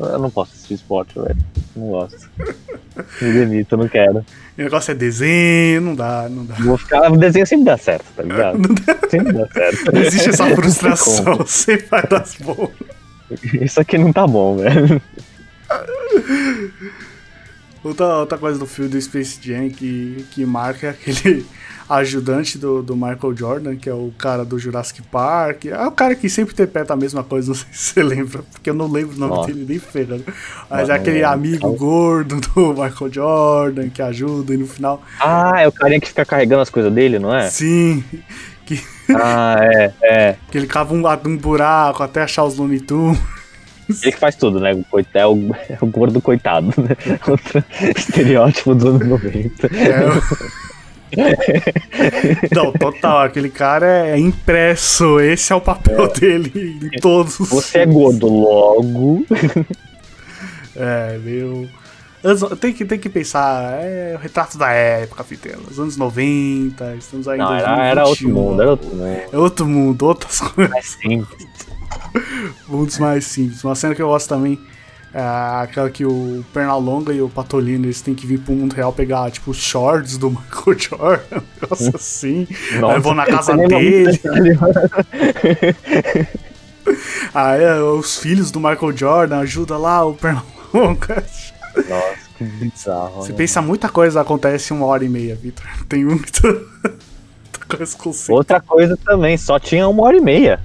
[0.06, 1.38] eu não posso assistir esporte, velho.
[1.76, 2.30] Não gosto.
[3.22, 4.20] Me demito, não quero.
[4.58, 6.56] O negócio é desenho, não dá, não dá.
[6.56, 7.12] Vou ficar.
[7.12, 8.60] O desenho sempre dá certo, tá ligado?
[9.10, 9.92] Sempre dá certo.
[9.94, 12.72] Não existe essa frustração, sempre vai dar bom.
[13.62, 15.02] Isso aqui não tá bom, velho.
[17.84, 21.46] Outra, outra coisa do filme do Space Jam que, que marca é aquele
[21.92, 25.66] ajudante do, do Michael Jordan, que é o cara do Jurassic Park.
[25.66, 28.70] É o cara que sempre interpreta a mesma coisa, não sei se você lembra, porque
[28.70, 29.48] eu não lembro o nome Nossa.
[29.48, 30.24] dele nem ferrando.
[30.70, 31.76] Mas Não, é aquele amigo não.
[31.76, 35.02] gordo do Michael Jordan que ajuda e no final.
[35.20, 37.50] Ah, é o carinha que fica carregando as coisas dele, não é?
[37.50, 38.04] Sim,
[38.66, 38.82] que,
[39.14, 40.36] Ah, é, é.
[40.50, 43.20] que ele cava um, um buraco até achar os Looney Tunes.
[44.04, 44.72] Ele que faz tudo, né?
[45.14, 46.96] É o, é o gordo coitado, né?
[47.28, 47.62] Outro
[47.98, 49.68] estereótipo dos anos 90.
[49.68, 50.71] É,
[52.54, 57.80] Não, total, aquele cara é impresso, esse é o papel dele em todos os Você
[57.80, 59.26] é gordo, logo.
[60.74, 61.68] É, meu.
[62.62, 65.62] Tem que, tem que pensar, é o retrato da época, Fitela.
[65.70, 67.74] Os anos 90, estamos aí em Não, 2021.
[67.74, 69.06] era, era outro mundo, era outro mundo.
[69.34, 70.72] É outro mundo, outras coisas.
[70.72, 71.48] Mais simples.
[72.68, 73.64] Mundos mais simples.
[73.66, 74.58] Uma cena que eu gosto também
[75.14, 75.22] é
[75.64, 79.30] aquela que o Pernalonga e o Patolino eles têm que vir pro mundo real pegar,
[79.30, 82.48] tipo, os shorts do Michael Jordan, um negócio assim.
[82.90, 84.20] Aí vão na casa lembra dele.
[84.22, 84.22] muito
[87.34, 91.24] Aí é, os filhos do Michael Jordan ajudam lá o Pernalonga.
[91.76, 93.16] Nossa, que bizarro.
[93.16, 93.38] Você né?
[93.38, 95.66] pensa muita coisa acontece em uma hora e meia, Vitor.
[95.88, 96.66] Tem você.
[98.30, 100.60] Outra coisa também, só tinha uma hora e meia.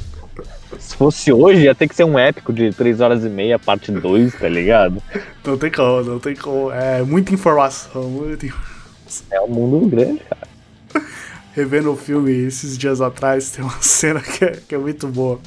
[0.78, 3.92] Se fosse hoje, ia ter que ser um épico de 3 horas e meia, parte
[3.92, 5.02] 2, tá ligado?
[5.44, 6.70] Não tem como, não tem como.
[6.72, 9.26] É muita informação, muita informação.
[9.30, 11.06] É um mundo grande, cara.
[11.52, 15.40] Revendo o filme esses dias atrás, tem uma cena que é, que é muito boa.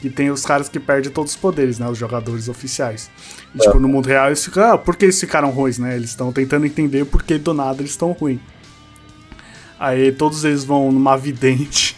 [0.00, 1.88] Que tem os caras que perdem todos os poderes, né?
[1.88, 3.10] Os jogadores oficiais.
[3.54, 4.62] E, tipo, no mundo real eles ficam.
[4.62, 5.96] Ah, por que eles ficaram ruins, né?
[5.96, 8.40] Eles estão tentando entender por que do nada eles estão ruins.
[9.78, 11.95] Aí todos eles vão numa vidente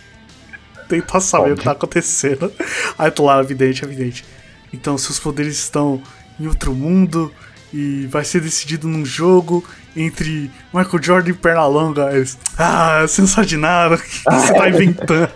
[0.89, 2.53] tentar saber o que tá acontecendo.
[2.99, 4.25] Aí tô lá na vidente, a vidente.
[4.73, 6.03] Então, seus poderes estão
[6.39, 7.33] em outro mundo
[7.73, 9.65] e vai ser decidido num jogo
[9.97, 12.11] entre Michael Jordan e Pernalonga.
[12.13, 15.31] Eles, ah, você não sabe de nada, o que você tá inventando?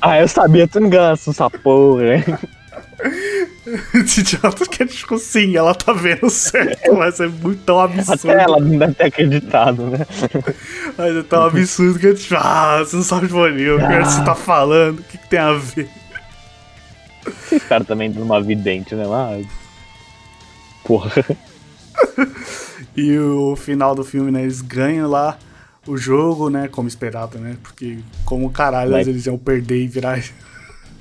[0.00, 2.24] Ah, eu sabia, tu não ganha essa porra, hein?
[3.94, 8.30] Idiota que é tipo sim, ela tá vendo certo, mas é muito tão absurdo.
[8.30, 9.98] Até ela não deve ter acreditado, né?
[10.98, 14.04] Mas é tão absurdo que é tipo, ah, você não sabe de bonito, o que
[14.04, 15.88] você tá falando, o que, que tem a ver?
[17.26, 19.06] Esse cara também numa vidente, né?
[19.06, 19.46] Mas...
[20.84, 21.24] Porra.
[22.96, 24.42] E o final do filme, né?
[24.42, 25.38] Eles ganham lá
[25.86, 26.68] o jogo, né?
[26.68, 27.56] Como esperado, né?
[27.62, 30.22] Porque como caralho Mas- eles iam perder e virar.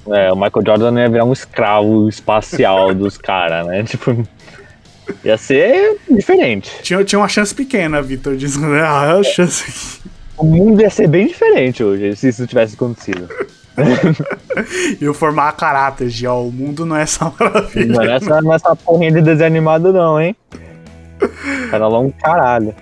[0.08, 3.84] É, o Michael Jordan ia virar um escravo espacial dos caras, né?
[3.84, 4.28] Tipo,
[5.24, 6.72] ia ser diferente.
[6.82, 8.82] Tinha, tinha uma chance pequena, Vitor, dizendo, né?
[8.86, 10.02] Ah, é a chance.
[10.38, 13.30] O mundo ia ser bem diferente hoje se isso tivesse acontecido.
[15.00, 17.96] e formar caráter de, ó, o mundo não é essa maravilha.
[17.96, 20.36] Não é essa, não é essa porrinha de desenho animado, não, hein?
[21.72, 22.76] Era lá um caralho.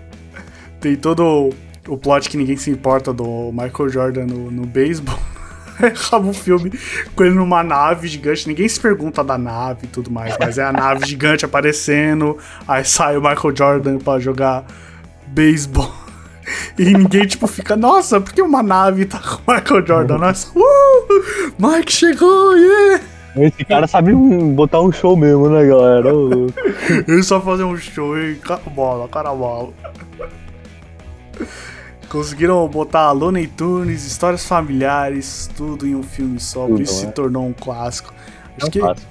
[0.79, 1.49] Tem todo
[1.87, 5.19] o plot que ninguém se importa do Michael Jordan no, no beisebol.
[5.87, 6.71] Acaba o filme
[7.15, 8.47] com ele numa nave gigante.
[8.47, 12.37] Ninguém se pergunta da nave e tudo mais, mas é a nave gigante aparecendo.
[12.67, 14.65] Aí sai o Michael Jordan pra jogar
[15.27, 15.91] beisebol.
[16.79, 20.17] E ninguém, tipo, fica, nossa, por que uma nave tá com o Michael Jordan?
[20.17, 23.03] Nós, uh, Mike chegou, yeah!
[23.35, 24.13] Esse cara sabe
[24.55, 26.09] botar um show mesmo, né, galera?
[27.07, 29.69] Ele só fazer um show e carabola, carabola.
[32.09, 37.05] Conseguiram botar Looney Tunes, histórias familiares, tudo em um filme só, por Tudo, isso se
[37.05, 37.11] né?
[37.11, 38.13] tornou um clássico.
[38.57, 39.07] Acho não que, faço.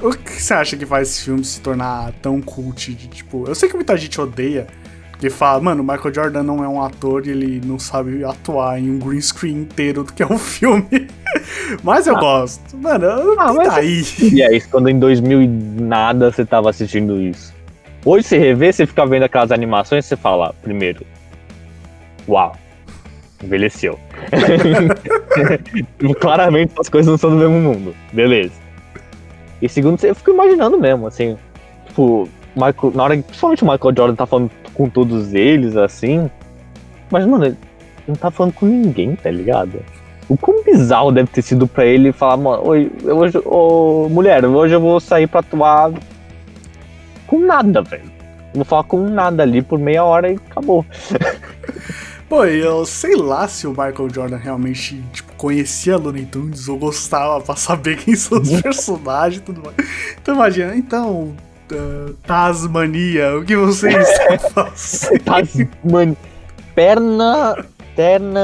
[0.00, 2.92] o que você acha que faz esse filme se tornar tão cult?
[2.94, 4.66] de, tipo, eu sei que muita gente odeia,
[5.12, 8.80] porque fala, mano, o Michael Jordan não é um ator e ele não sabe atuar
[8.80, 11.06] em um green screen inteiro do que é um filme.
[11.84, 12.76] Mas eu gosto.
[12.76, 13.06] Mano,
[13.38, 14.02] Ah, tá aí.
[14.20, 17.54] E aí, quando em 2000 e nada você tava assistindo isso?
[18.04, 21.06] Hoje você revê, você fica vendo aquelas animações, você fala, primeiro,
[22.28, 22.52] uau,
[23.42, 23.98] envelheceu.
[26.20, 28.54] Claramente as coisas não são do mesmo mundo, beleza.
[29.60, 31.36] E segundo, eu fico imaginando mesmo, assim,
[31.86, 36.30] tipo, Michael, na hora que principalmente o Michael Jordan tá falando com todos eles, assim,
[37.10, 37.56] mas, mano, ele
[38.08, 39.80] não tá falando com ninguém, tá ligado?
[40.28, 44.74] O quão bizarro deve ter sido pra ele falar, mano, oi, hoje, ô, mulher, hoje
[44.74, 45.92] eu vou sair pra atuar
[47.26, 48.10] com nada, velho.
[48.54, 50.84] Vou falar com nada ali por meia hora e acabou.
[52.32, 57.38] Pô, eu sei lá se o Michael Jordan realmente, tipo, conhecia Looney Tunes ou gostava
[57.42, 59.76] pra saber quem são os personagens e tudo mais.
[60.18, 61.36] Então imagina, então,
[61.70, 65.68] uh, Tasmania, o que você está fazendo?
[65.84, 66.16] Mano,
[66.74, 68.40] perna, perna.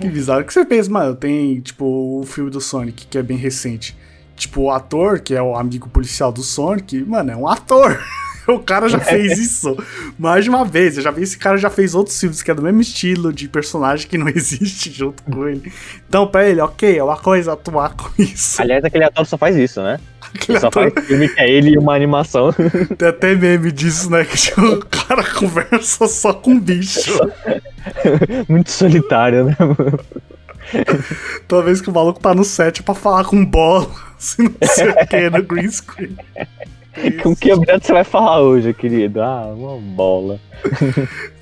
[0.00, 0.42] Que bizarro.
[0.42, 1.84] que você pensa, mano, tem, tipo,
[2.18, 3.94] o filme do Sonic, que é bem recente.
[4.34, 8.02] Tipo, o ator, que é o amigo policial do Sonic, mano, é um ator.
[8.48, 9.76] O cara já fez isso
[10.18, 10.96] mais de uma vez.
[10.96, 13.48] Eu já vi esse cara já fez outros filmes que é do mesmo estilo de
[13.48, 15.72] personagem que não existe junto com ele.
[16.08, 18.60] Então, pra ele, ok, é uma coisa atuar com isso.
[18.60, 20.00] Aliás, aquele ator só faz isso, né?
[20.20, 22.52] Aquele Ele só ator- faz filme que é ele e uma animação.
[22.98, 24.24] Tem até meme disso, né?
[24.24, 27.18] Que o cara conversa só com bicho.
[28.48, 29.56] Muito solitário, né?
[29.60, 29.98] mano?
[31.46, 34.88] Toda vez que o maluco tá no set pra falar com bola, assim, não sei
[34.88, 36.16] o que, no green screen.
[37.22, 39.22] Com que objeto você vai falar hoje, querido?
[39.22, 40.38] Ah, uma bola.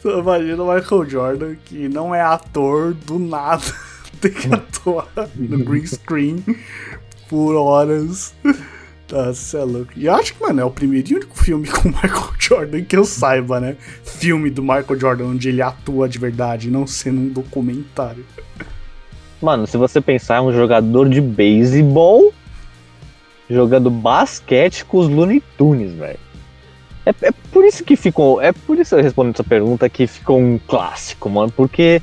[0.04, 3.62] Imagina o Michael Jordan, que não é ator do nada,
[4.20, 6.44] tem que atuar no green screen
[7.28, 8.32] por horas.
[9.10, 9.90] Nossa, é louco.
[9.96, 12.84] E eu acho que, mano, é o primeiro e único filme com o Michael Jordan
[12.84, 13.76] que eu saiba, né?
[14.04, 18.24] Filme do Michael Jordan onde ele atua de verdade, não sendo um documentário.
[19.42, 22.32] Mano, se você pensar, é um jogador de beisebol
[23.50, 26.18] jogando basquete com os Looney Tunes, velho.
[27.04, 28.40] É, é por isso que ficou.
[28.40, 31.50] É por isso eu respondo essa pergunta que ficou um clássico, mano.
[31.50, 32.00] Porque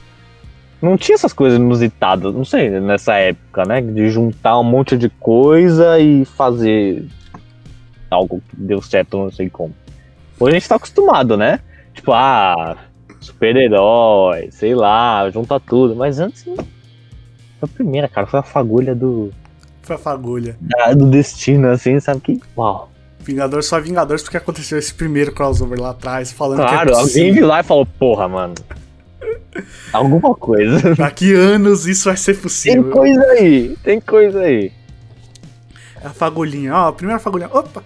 [0.81, 3.81] não tinha essas coisas inusitadas, não sei, nessa época, né?
[3.81, 7.05] De juntar um monte de coisa e fazer
[8.11, 9.73] algo que deu certo, não sei como.
[10.39, 11.61] Hoje a gente tá acostumado, né?
[11.93, 12.77] Tipo, ah,
[13.19, 15.95] super-herói, sei lá, junta tudo.
[15.95, 16.43] Mas antes.
[16.43, 16.55] Foi
[17.63, 18.27] a primeira, cara.
[18.27, 19.31] Foi a fagulha do,
[19.87, 20.57] Foi a fagulha.
[20.95, 22.19] do destino, assim, sabe?
[22.21, 22.41] Que.
[22.57, 22.91] Uau.
[23.19, 27.33] Vingadores só Vingadores porque aconteceu esse primeiro crossover lá atrás, falando Claro, que é alguém
[27.33, 28.53] viu lá e falou, porra, mano.
[29.91, 30.93] Alguma coisa.
[30.95, 32.89] Daqui anos isso vai ser Tem possível.
[32.91, 34.71] coisa aí, tem coisa aí.
[36.01, 37.49] É a fagulhinha, ó, a primeira fagulhinha.
[37.51, 37.83] Opa!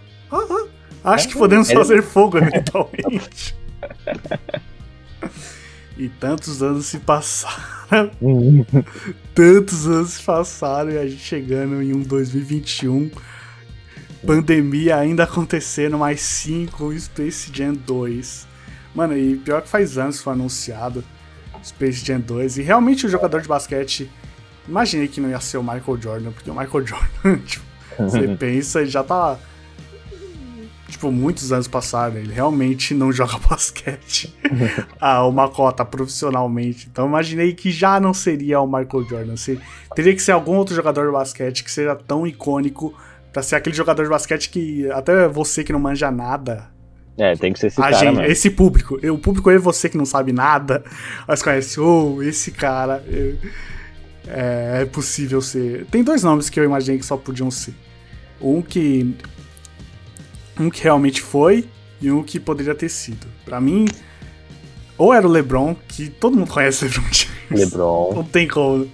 [1.03, 3.55] acho que podemos Ele- fazer fogo eventualmente.
[6.01, 8.09] e tantos anos se passaram,
[9.35, 13.11] tantos anos se passaram e a gente chegando em um 2021.
[14.25, 18.47] Pandemia ainda acontecendo, mais 5 Space Jam 2.
[18.95, 21.03] Mano, e pior que faz anos que foi anunciado
[21.63, 22.57] Space Jam 2.
[22.57, 24.09] E realmente o jogador de basquete.
[24.67, 27.65] Imaginei que não ia ser o Michael Jordan, porque o Michael Jordan, tipo,
[27.99, 29.37] você pensa, ele já tá.
[30.91, 34.33] Tipo, muitos anos passaram, ele realmente não joga basquete
[34.99, 36.87] a uma cota profissionalmente.
[36.91, 39.35] Então imaginei que já não seria o Michael Jordan.
[39.37, 39.59] Se,
[39.95, 42.93] teria que ser algum outro jogador de basquete que seja tão icônico
[43.33, 46.69] pra ser aquele jogador de basquete que até você que não manja nada.
[47.17, 48.27] É, tem que ser esse a cara, gente, mano.
[48.27, 50.83] esse público, o público é você que não sabe nada,
[51.27, 53.03] mas conhece, oh, esse cara.
[53.07, 53.35] é-
[54.27, 55.85] É, é possível ser.
[55.87, 57.73] Tem dois nomes que eu imaginei que só podiam ser.
[58.39, 59.15] Um que.
[60.59, 61.67] Um que realmente foi
[62.01, 63.27] e um que poderia ter sido.
[63.45, 63.85] Pra mim,
[64.97, 67.31] ou era o LeBron, que todo mundo conhece o LeBron James.
[67.71, 68.13] LeBron.
[68.15, 68.87] Não tem como.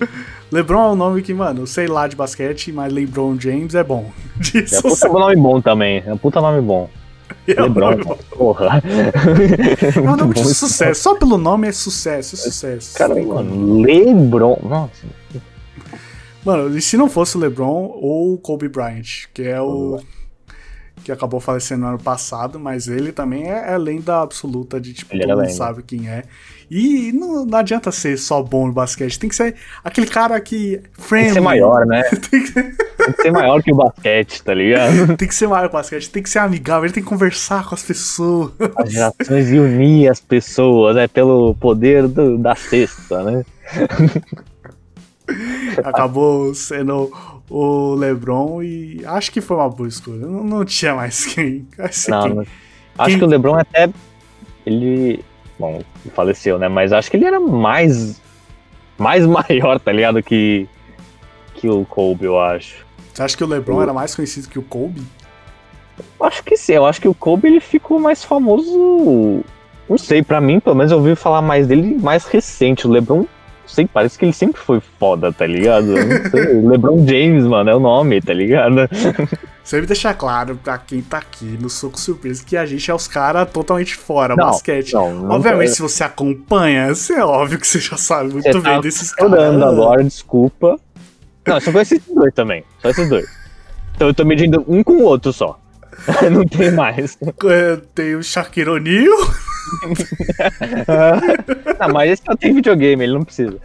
[0.52, 4.12] LeBron é um nome que, mano, sei lá de basquete, mas LeBron James é bom.
[4.38, 6.04] É Disso um puta nome bom também.
[6.06, 6.90] É um puta nome bom.
[7.48, 8.18] é LeBron, nome bom.
[8.30, 8.82] porra.
[9.96, 11.02] É um nome de sucesso.
[11.02, 12.96] Só pelo nome é sucesso, é sucesso.
[12.98, 14.60] Cara, mano, LeBron.
[14.64, 15.08] Nossa.
[16.46, 20.00] Mano, e se não fosse o LeBron ou o Kobe Bryant, que é o.
[21.08, 25.16] que acabou falecendo no ano passado, mas ele também é, é lenda absoluta de tipo,
[25.16, 26.24] Ele todo era mundo sabe quem é.
[26.70, 30.82] E não, não adianta ser só bom no basquete, tem que ser aquele cara que.
[30.92, 31.28] Friendly.
[31.28, 32.04] Tem que ser maior, né?
[32.30, 35.16] tem, que, Tem que ser maior que o basquete, tá ligado?
[35.16, 37.74] tem que ser maior no basquete, tem que ser amigável, ele tem que conversar com
[37.74, 38.52] as pessoas.
[38.76, 41.08] As gerações e unir as pessoas, né?
[41.08, 43.46] Pelo poder do- da cesta, né?
[45.84, 47.12] acabou sendo
[47.50, 50.26] o LeBron e acho que foi uma boa escolha.
[50.26, 51.68] Não, não tinha mais quem.
[51.92, 52.48] Ser Não, quem.
[52.98, 53.90] Acho que o LeBron até.
[54.66, 55.24] Ele.
[55.58, 55.82] Bom,
[56.14, 56.68] faleceu, né?
[56.68, 58.22] Mas acho que ele era mais.
[58.98, 60.22] Mais maior, tá ligado?
[60.22, 60.68] Que.
[61.54, 62.86] Que o Kobe, eu acho.
[63.14, 65.02] Você acha que o LeBron era mais conhecido que o Kobe?
[66.22, 69.44] Acho que sim, eu acho que o Kobe ele ficou mais famoso.
[69.90, 72.86] Não sei, pra mim, pelo menos eu ouvi falar mais dele mais recente.
[72.86, 73.26] O LeBron,
[73.68, 75.98] sei, parece que ele sempre foi foda, tá ligado?
[75.98, 78.90] Eu Não sei, LeBron James, mano, é o nome, tá ligado?
[79.64, 83.08] Sempre deixar claro pra quem tá aqui no Soco Surpresa que a gente é os
[83.08, 84.94] caras totalmente fora Não, basquete.
[84.94, 88.54] Não, não Obviamente, se você acompanha, você é óbvio que você já sabe muito Você
[88.54, 89.62] bem tá desses caras.
[89.62, 90.80] agora, desculpa.
[91.46, 92.64] Não, só esses dois também.
[92.82, 93.28] Só esses dois.
[93.96, 95.60] Então eu tô medindo um com o outro só.
[96.32, 97.18] Não tem mais.
[97.22, 99.18] É, Tem o Shaquille O'Neal,
[101.80, 103.58] Ah, mas esse só tem videogame, ele não precisa.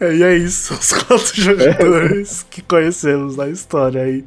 [0.00, 4.24] é, e é isso, os quatro jogadores que conhecemos na história aí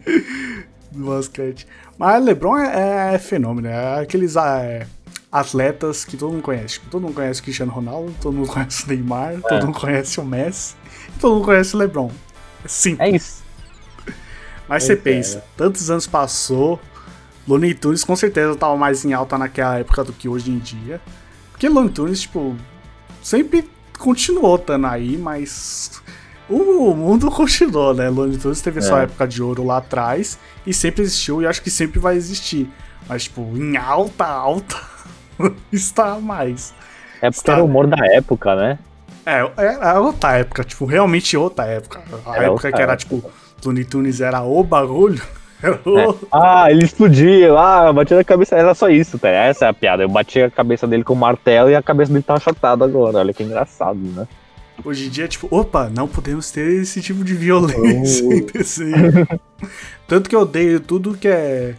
[0.92, 1.68] do basquete.
[1.98, 4.86] Mas LeBron é, é fenômeno, é aqueles é,
[5.32, 6.80] atletas que todo mundo conhece.
[6.92, 10.26] Todo mundo conhece o Cristiano Ronaldo, todo mundo conhece o Neymar, todo mundo conhece o
[10.26, 10.76] Messi,
[11.20, 12.12] todo mundo conhece o LeBron.
[12.64, 13.08] É simples.
[13.08, 13.48] É isso.
[14.68, 16.80] Mas Pois você é, pensa, tantos anos passou,
[17.48, 21.00] Looney Tunes com certeza tava mais em alta naquela época do que hoje em dia.
[21.52, 22.56] Porque Looney Tunes, tipo,
[23.24, 26.02] sempre continuou estando aí, mas
[26.50, 28.10] o mundo continuou, né?
[28.10, 29.04] Looney Tunes teve a sua É.
[29.04, 32.70] época de ouro lá atrás e sempre existiu e acho que sempre vai existir.
[33.08, 34.76] Mas, tipo, em alta, alta,
[35.72, 36.74] está mais.
[37.22, 38.78] É porque Está- era o humor da época, né?
[39.26, 42.00] É, é, é outra época, tipo, realmente outra época.
[42.26, 42.98] A Era época outra que era, época.
[43.16, 43.32] tipo,
[43.66, 45.22] Looney Tunes era o bagulho.
[45.86, 46.16] O...
[46.32, 49.28] Ah, ele explodia, ah, batia na cabeça, era só isso, tá?
[49.28, 50.04] Essa é a piada.
[50.04, 53.18] Eu bati a cabeça dele com o martelo e a cabeça dele tá achatada agora.
[53.18, 54.28] Olha que engraçado, né?
[54.86, 58.32] Hoje em dia, tipo, opa, não podemos ter esse tipo de violência Oh.
[58.34, 59.28] em desenho.
[60.08, 61.74] Tanto que eu odeio tudo que é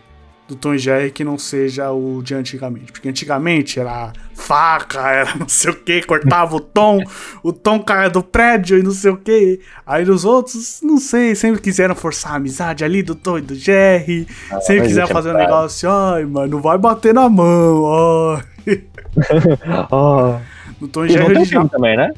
[0.48, 2.90] do Tom e Jerry que não seja o de antigamente.
[2.90, 7.00] Porque antigamente era faca, era não sei o que, cortava o tom,
[7.42, 9.60] o tom caia do prédio e não sei o que.
[9.86, 13.54] Aí nos outros, não sei, sempre quiseram forçar a amizade ali do Tom e do
[13.54, 14.26] Jerry.
[14.62, 15.52] sempre mas quiseram fazer um verdade.
[15.52, 18.40] negócio, ai, mano, não vai bater na mão, ó.
[19.90, 20.40] Ah,
[20.80, 22.10] No Tom e Jerry tem filme também, né?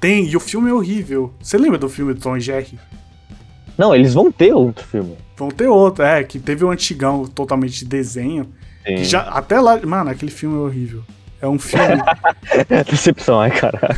[0.00, 1.32] tem, e o filme é horrível.
[1.40, 2.78] Você lembra do filme do Tom e Jerry?
[3.76, 5.16] Não, eles vão ter outro filme.
[5.36, 8.48] Vão ter outro, é, que teve o antigão totalmente de desenho.
[8.86, 9.04] Sim.
[9.04, 11.02] Já, até lá, mano, aquele filme é horrível.
[11.40, 12.00] É um filme
[12.88, 13.96] Decepção, ai, caralho.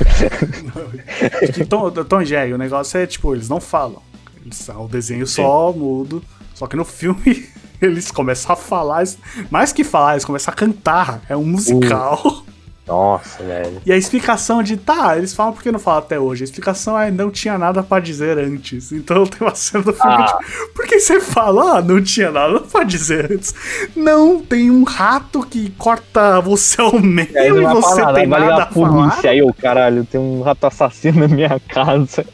[1.52, 2.54] de Tom, Tom e Jerry.
[2.54, 4.02] O negócio é, tipo, eles não falam.
[4.42, 6.22] Eles são o desenho só mudo.
[6.54, 7.46] Só que no filme
[7.82, 9.04] eles começam a falar.
[9.50, 11.20] Mais que falar, eles começam a cantar.
[11.28, 12.44] É um musical.
[12.86, 13.80] Nossa, velho.
[13.86, 16.42] E a explicação de, tá, eles falam porque não falam até hoje.
[16.42, 18.92] A explicação é, não tinha nada pra dizer antes.
[18.92, 20.36] Então tem uma cena do filme Ah.
[20.38, 23.54] que, tipo, por que você fala, ah, não tinha nada pra dizer antes?
[23.96, 28.00] Não, tem um rato que corta você ao meio E aí e não vai você
[28.02, 32.26] falar, tem nada a polícia aí, ô caralho, tem um rato assassino na minha casa.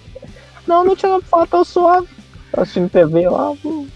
[0.67, 2.09] Não, não tinha nada pra falar, tô suave.
[2.53, 3.87] Tô assistindo TV lá, pô.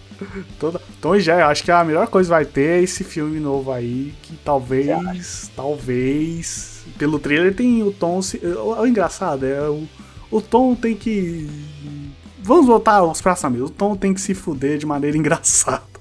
[0.59, 0.81] Toda...
[1.01, 3.73] Tom e Jerry, eu acho que a melhor coisa vai ter é esse filme novo
[3.73, 8.39] aí, que talvez, talvez, pelo trailer tem o Tom, se...
[8.39, 9.87] o, o engraçado é o,
[10.31, 11.49] o Tom tem que,
[12.43, 15.95] vamos voltar aos praçamentos, o Tom tem que se fuder de maneira engraçada.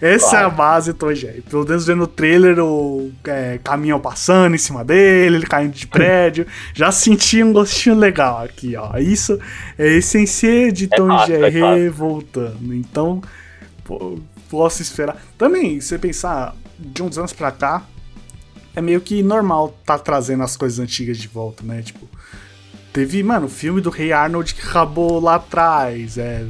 [0.00, 0.56] Essa é a Claro.
[0.56, 1.42] base do Tom Jerry.
[1.42, 5.86] Pelo menos vendo no trailer o é, caminhão passando em cima dele, ele caindo de
[5.86, 6.46] prédio.
[6.74, 8.96] Já senti um gostinho legal aqui, ó.
[8.98, 9.38] Isso
[9.78, 12.74] é essência de Tom é Jerry voltando.
[12.74, 13.22] Então,
[14.48, 15.22] posso esperar.
[15.36, 17.86] Também, se você pensar de uns anos pra cá,
[18.74, 21.82] é meio que normal tá trazendo as coisas antigas de volta, né?
[21.82, 22.08] Tipo,
[22.92, 26.18] teve, mano, o filme do Rei Arnold que acabou lá atrás.
[26.18, 26.44] É,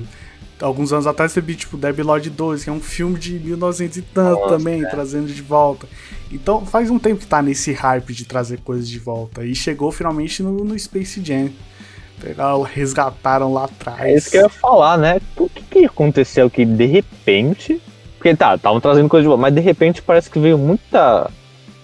[0.61, 4.03] alguns anos atrás teve tipo Debbie Lloyd 2, que é um filme de 1900 e
[4.03, 4.89] tanto Nossa, também, é.
[4.89, 5.87] trazendo de volta.
[6.33, 9.45] Então faz um tempo que tá nesse hype de trazer coisas de volta.
[9.45, 11.51] E chegou finalmente no, no Space Jam.
[12.21, 14.01] Pegaram, resgataram lá atrás.
[14.01, 15.21] É isso que eu ia falar, né?
[15.37, 17.81] O que, que aconteceu que de repente.
[18.17, 21.31] Porque tá, estavam trazendo coisa de volta, mas de repente parece que veio muita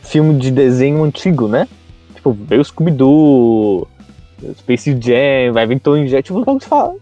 [0.02, 1.68] filme de desenho antigo, né?
[2.14, 3.86] Tipo, veio Scooby-Doo,
[4.58, 6.94] Space Jam, vai vir Tom Jet, tipo, como você fala.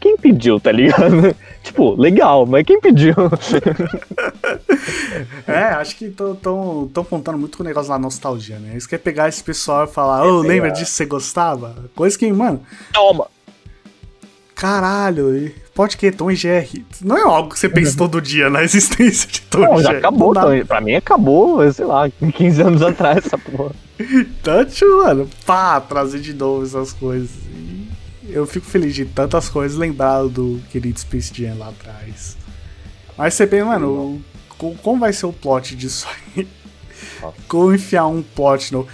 [0.00, 1.34] Quem pediu, tá ligado?
[1.68, 3.14] Tipo, legal, mas quem pediu?
[5.46, 8.76] É, acho que estão contando muito com o negócio da nostalgia, né?
[8.76, 10.48] Isso quer pegar esse pessoal e falar, ô, pegar.
[10.48, 11.74] lembra disso você gostava?
[11.94, 12.62] Coisa que, mano,
[12.92, 13.26] Toma!
[14.54, 16.84] caralho, e pode que Tom e Jerry.
[17.00, 19.88] Não é algo que você pensa todo dia na existência de Tom Não, e já
[19.90, 19.98] Jerry.
[19.98, 23.72] acabou, Não então, pra mim acabou, sei lá, 15 anos atrás essa porra.
[24.00, 27.30] Então, mano, pá, trazer de novo essas coisas.
[27.46, 27.77] E
[28.28, 32.36] eu fico feliz de tantas coisas lembrar do querido Space Jam lá atrás.
[33.16, 34.22] Mas você pensa, mano,
[34.60, 36.06] o- como vai ser o plot disso
[36.36, 36.46] aí?
[37.46, 38.86] Como enfiar um plot no.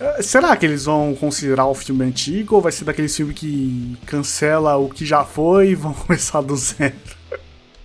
[0.00, 3.96] Eh, Será que eles vão considerar o filme antigo ou vai ser daquele filme que
[4.06, 6.94] cancela o que já foi e vão começar do zero?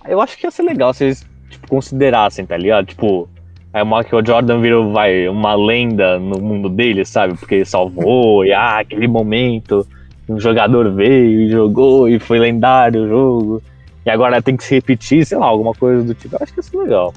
[0.08, 2.86] Eu acho que ia ser legal se eles tipo, considerassem, tá ligado?
[2.86, 3.28] Tipo,
[3.72, 7.36] aí que o Jordan virou, vai, uma lenda no mundo dele, sabe?
[7.36, 9.86] Porque ele salvou, e ah, aquele momento,
[10.30, 13.62] um jogador veio e jogou e foi lendário o jogo.
[14.04, 16.34] E agora tem que se repetir, sei lá, alguma coisa do tipo.
[16.34, 17.14] Eu acho que ia ser legal.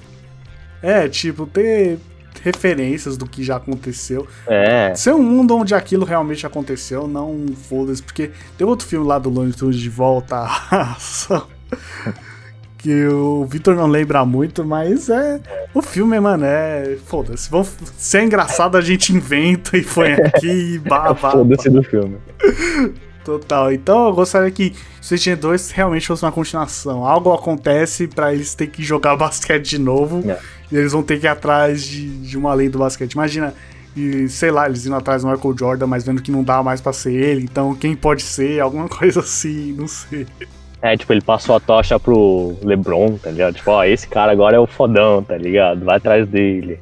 [0.82, 1.98] É, tipo, ter
[2.42, 4.28] referências do que já aconteceu.
[4.48, 4.94] É.
[4.96, 9.32] Ser um mundo onde aquilo realmente aconteceu, não foda-se, porque tem outro filme lá do
[9.54, 11.48] Tunes de volta à ação,
[12.84, 15.40] que o Victor não lembra muito, mas é.
[15.74, 16.98] O filme, mano, é.
[17.06, 17.50] Foda-se.
[17.50, 21.16] Vamos- Se é engraçado, a gente inventa e põe aqui e baba.
[21.16, 22.18] Foda-se do filme.
[23.24, 23.72] Total.
[23.72, 27.06] Então eu gostaria que Jam 2 realmente fosse uma continuação.
[27.06, 30.30] Algo acontece pra eles terem que jogar basquete de novo.
[30.30, 30.38] É.
[30.72, 33.14] E eles vão ter que ir atrás de, de uma lei do basquete.
[33.14, 33.54] Imagina,
[33.96, 36.82] e, sei lá, eles indo atrás do Michael Jordan, mas vendo que não dá mais
[36.82, 37.44] pra ser ele.
[37.44, 38.60] Então quem pode ser?
[38.60, 40.28] Alguma coisa assim, não sei.
[40.84, 43.54] É, tipo, ele passou a tocha pro LeBron, tá ligado?
[43.56, 45.86] Tipo, ó, esse cara agora é o fodão, tá ligado?
[45.86, 46.78] Vai atrás dele.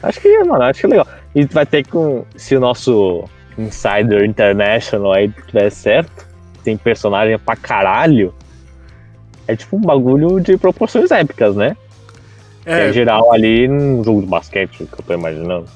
[0.00, 1.08] Acho que, mano, acho que é legal.
[1.34, 2.24] E vai ter com.
[2.36, 3.24] Se o nosso
[3.58, 6.28] Insider International aí tiver certo,
[6.62, 8.32] tem personagem pra caralho.
[9.48, 11.76] É tipo um bagulho de proporções épicas, né?
[12.62, 15.66] Que é É, geral ali num jogo de basquete, que eu tô imaginando.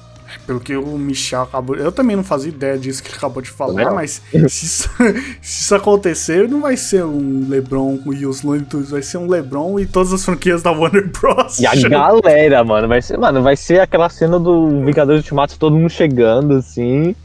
[0.45, 1.75] Pelo que o Michel acabou.
[1.75, 3.95] Eu também não fazia ideia disso que ele acabou de falar, não.
[3.95, 4.89] mas se isso,
[5.41, 9.27] se isso acontecer, não vai ser um LeBron e os Looney Tunes, vai ser um
[9.27, 11.59] LeBron e todas as franquias da Warner Bros.
[11.59, 15.75] E a galera, mano, vai ser, mano, vai ser aquela cena do Vingadores Ultimato, todo
[15.75, 17.15] mundo chegando, assim.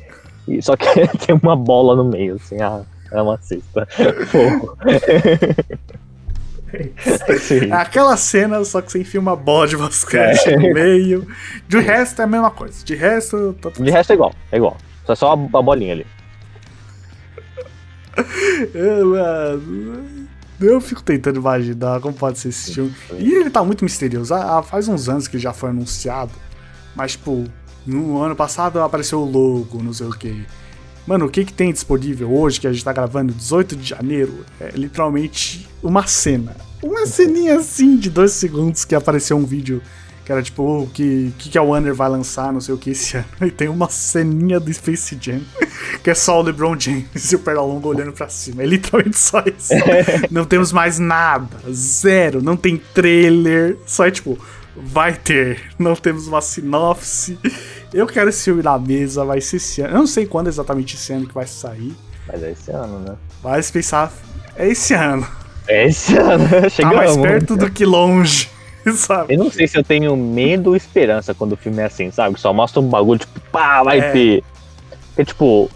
[0.47, 0.87] E, só que
[1.27, 3.87] tem uma bola no meio, assim, ah, é uma cesta.
[7.41, 7.71] Sim.
[7.71, 10.57] É aquela cena, só que você enfia uma bola de basquete É.
[10.57, 11.27] no meio.
[11.69, 12.85] De resto é a mesma coisa.
[12.85, 14.77] De resto, tá De resto é igual, é igual.
[15.07, 16.07] Só só a, bolinha ali.
[18.75, 20.29] É, mano,
[20.61, 22.95] Eu fico tentando imaginar como pode ser esse filme.
[23.19, 24.33] E ele tá muito misterioso.
[24.35, 26.33] Ah, ah, faz uns anos que já foi anunciado.
[26.95, 27.45] Mas, tipo,
[27.87, 30.47] no ano passado apareceu o logo, não sei o que.
[31.07, 34.45] Mano, o que que tem disponível hoje, que a gente tá gravando 18 de janeiro,
[34.61, 36.57] é literalmente uma cena.
[36.83, 39.83] Uma ceninha assim de dois segundos que apareceu um vídeo
[40.25, 42.91] que era tipo, o que, que, que a Warner vai lançar, não sei o que
[42.91, 43.27] esse ano.
[43.43, 45.41] E tem uma ceninha do Space Jam,
[46.03, 48.63] que é só o LeBron James e o Pernalonga olhando pra cima.
[48.63, 49.73] É literalmente só isso.
[50.31, 51.59] não temos mais nada.
[51.73, 52.43] Zero.
[52.43, 53.77] Não tem trailer.
[53.85, 54.39] Só é tipo,
[54.77, 55.61] vai ter.
[55.79, 57.39] Não temos uma sinopse.
[57.93, 59.95] Eu quero esse filme na mesa, vai ser esse ano.
[59.95, 61.93] Eu não sei quando exatamente esse ano que vai sair.
[62.27, 63.15] Mas é esse ano, né?
[63.43, 64.13] Mas pensar,
[64.57, 65.27] é esse ano.
[65.69, 66.97] É esse ano, Tá chegamos.
[66.97, 68.49] mais perto do que longe,
[68.97, 69.35] sabe?
[69.35, 72.41] Eu não sei se eu tenho medo ou esperança quando o filme é assim, sabe?
[72.41, 74.11] Só mostra um bagulho, tipo, pá, vai É.
[74.13, 74.45] ter.
[75.09, 75.71] Porque, tipo,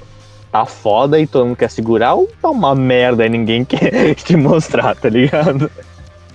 [0.51, 4.37] tá foda e todo mundo quer segurar ou tá uma merda e ninguém quer te
[4.37, 5.71] mostrar, tá ligado?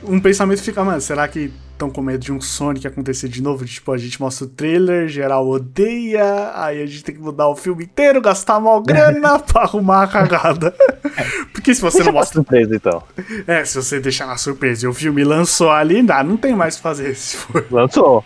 [0.03, 1.51] Um pensamento fica, mano, será que
[1.81, 3.65] estão com medo de um Sonic acontecer de novo?
[3.65, 7.55] Tipo, a gente mostra o trailer, geral odeia, aí a gente tem que mudar o
[7.55, 10.75] filme inteiro, gastar mal grana pra arrumar a cagada.
[11.51, 12.35] Porque se você Deixa não mostra.
[12.35, 13.03] surpresa, então.
[13.47, 16.75] É, se você deixar na surpresa e o filme lançou ali, dá, não tem mais
[16.75, 17.15] o que fazer.
[17.15, 18.23] Se for, Lançou.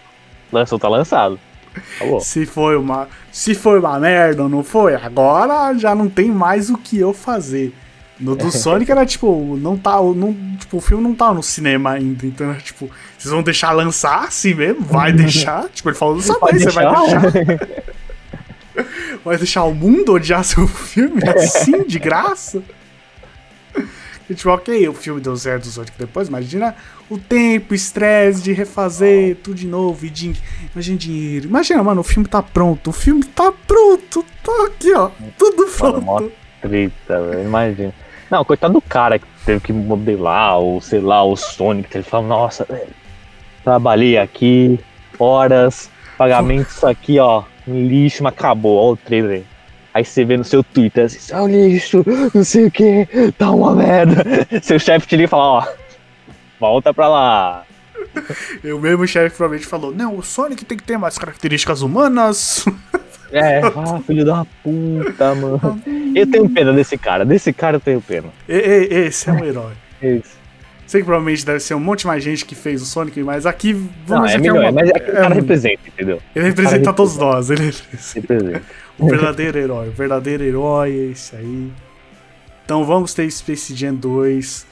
[0.52, 1.40] Lançou, tá lançado.
[2.22, 3.08] Se foi uma.
[3.32, 7.14] Se foi uma merda ou não foi, agora já não tem mais o que eu
[7.14, 7.74] fazer.
[8.20, 9.98] No do Sonic era tipo, não tá.
[10.02, 12.26] Não, tipo, o filme não tá no cinema ainda.
[12.26, 14.82] Então era tipo, vocês vão deixar lançar assim mesmo?
[14.86, 15.68] Vai deixar?
[15.70, 17.86] Tipo, ele falou, Pode você vai deixar?
[19.24, 22.62] Vai deixar o mundo odiar seu filme assim, de graça?
[24.30, 26.76] E, tipo, ok, o filme deu certo do Sonic depois, imagina
[27.10, 30.36] o tempo, estresse de refazer tudo de novo e din...
[30.74, 31.48] imagina dinheiro.
[31.48, 36.02] Imagina, mano, o filme tá pronto, o filme tá pronto, tá aqui, ó, tudo Mano,
[36.02, 36.32] pronto.
[36.62, 37.94] treta, velho, imagina.
[38.30, 42.28] Não, coitado do cara que teve que modelar, ou sei lá, o Sonic, ele fala,
[42.28, 42.68] nossa,
[43.64, 44.80] trabalhei aqui,
[45.20, 49.44] horas, pagamento isso aqui, ó, lixo, mas acabou, ó o trailer.
[49.94, 52.04] Aí você vê no seu Twitter assim, é um lixo,
[52.34, 53.08] não sei o que,
[53.38, 54.24] tá uma merda.
[54.62, 55.68] Seu chefe te liga e fala, ó,
[56.60, 57.64] volta pra lá.
[58.64, 62.66] E o mesmo chefe provavelmente falou: Não, o Sonic tem que ter mais características humanas.
[63.38, 65.82] É, ah, filho da puta, mano.
[66.16, 68.30] Eu tenho pena desse cara, desse cara eu tenho pena.
[68.48, 69.74] E- e- esse é um herói.
[70.02, 70.36] Esse.
[70.88, 73.74] Sei que provavelmente deve ser um monte mais gente que fez o Sonic, mas aqui
[73.74, 75.36] Não, vamos é dizer que é melhor, uma- mas é que o é cara um-
[75.36, 76.22] representa, entendeu?
[76.36, 77.74] Ele representa todos nós, ele.
[78.16, 78.62] Representa.
[78.98, 79.90] O verdadeiro herói.
[79.90, 81.72] O verdadeiro herói é esse aí.
[82.64, 84.66] Então vamos ter Space Jam 2.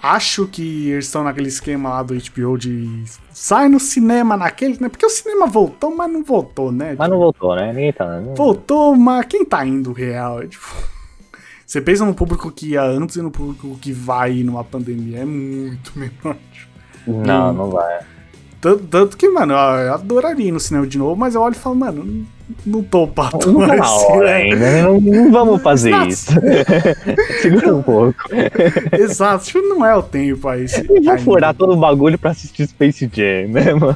[0.00, 4.88] Acho que eles estão naquele esquema lá do HBO de sai no cinema naquele, né?
[4.88, 6.94] Porque o cinema voltou, mas não voltou, né?
[6.96, 7.72] Mas não voltou, né?
[7.72, 8.20] Ninguém tá.
[8.20, 8.34] Não...
[8.34, 10.40] Voltou, mas quem tá indo real?
[10.40, 10.64] É, tipo,
[11.66, 15.18] você pensa no público que ia antes e no público que vai numa pandemia.
[15.18, 16.36] É muito menor.
[17.06, 18.00] Não, não vai.
[18.60, 21.58] Tanto, tanto que, mano, eu adoraria ir no cinema de novo, mas eu olho e
[21.58, 22.26] falo, mano,
[22.66, 26.08] não, não tô pato Não tá na hora ainda, não, não vamos fazer Exato.
[26.08, 26.30] isso.
[27.42, 28.14] Segura um pouco.
[28.92, 30.66] Exato, tipo, não é o tempo aí.
[30.68, 33.94] se- E vou furar todo o bagulho pra assistir Space Jam, né, mano?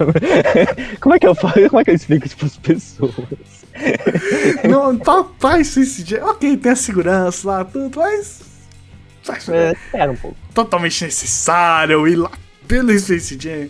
[1.01, 1.69] Como é que eu faço?
[1.69, 3.13] Como é que eu explico isso pras pessoas?
[4.69, 6.25] Não, tá, tá isso, esse dia.
[6.25, 8.41] Ok, tem a segurança lá, tudo, mas.
[9.27, 10.37] mas É, Espera um pouco.
[10.55, 12.31] totalmente necessário ir lá
[12.69, 13.69] pelo Space Jam.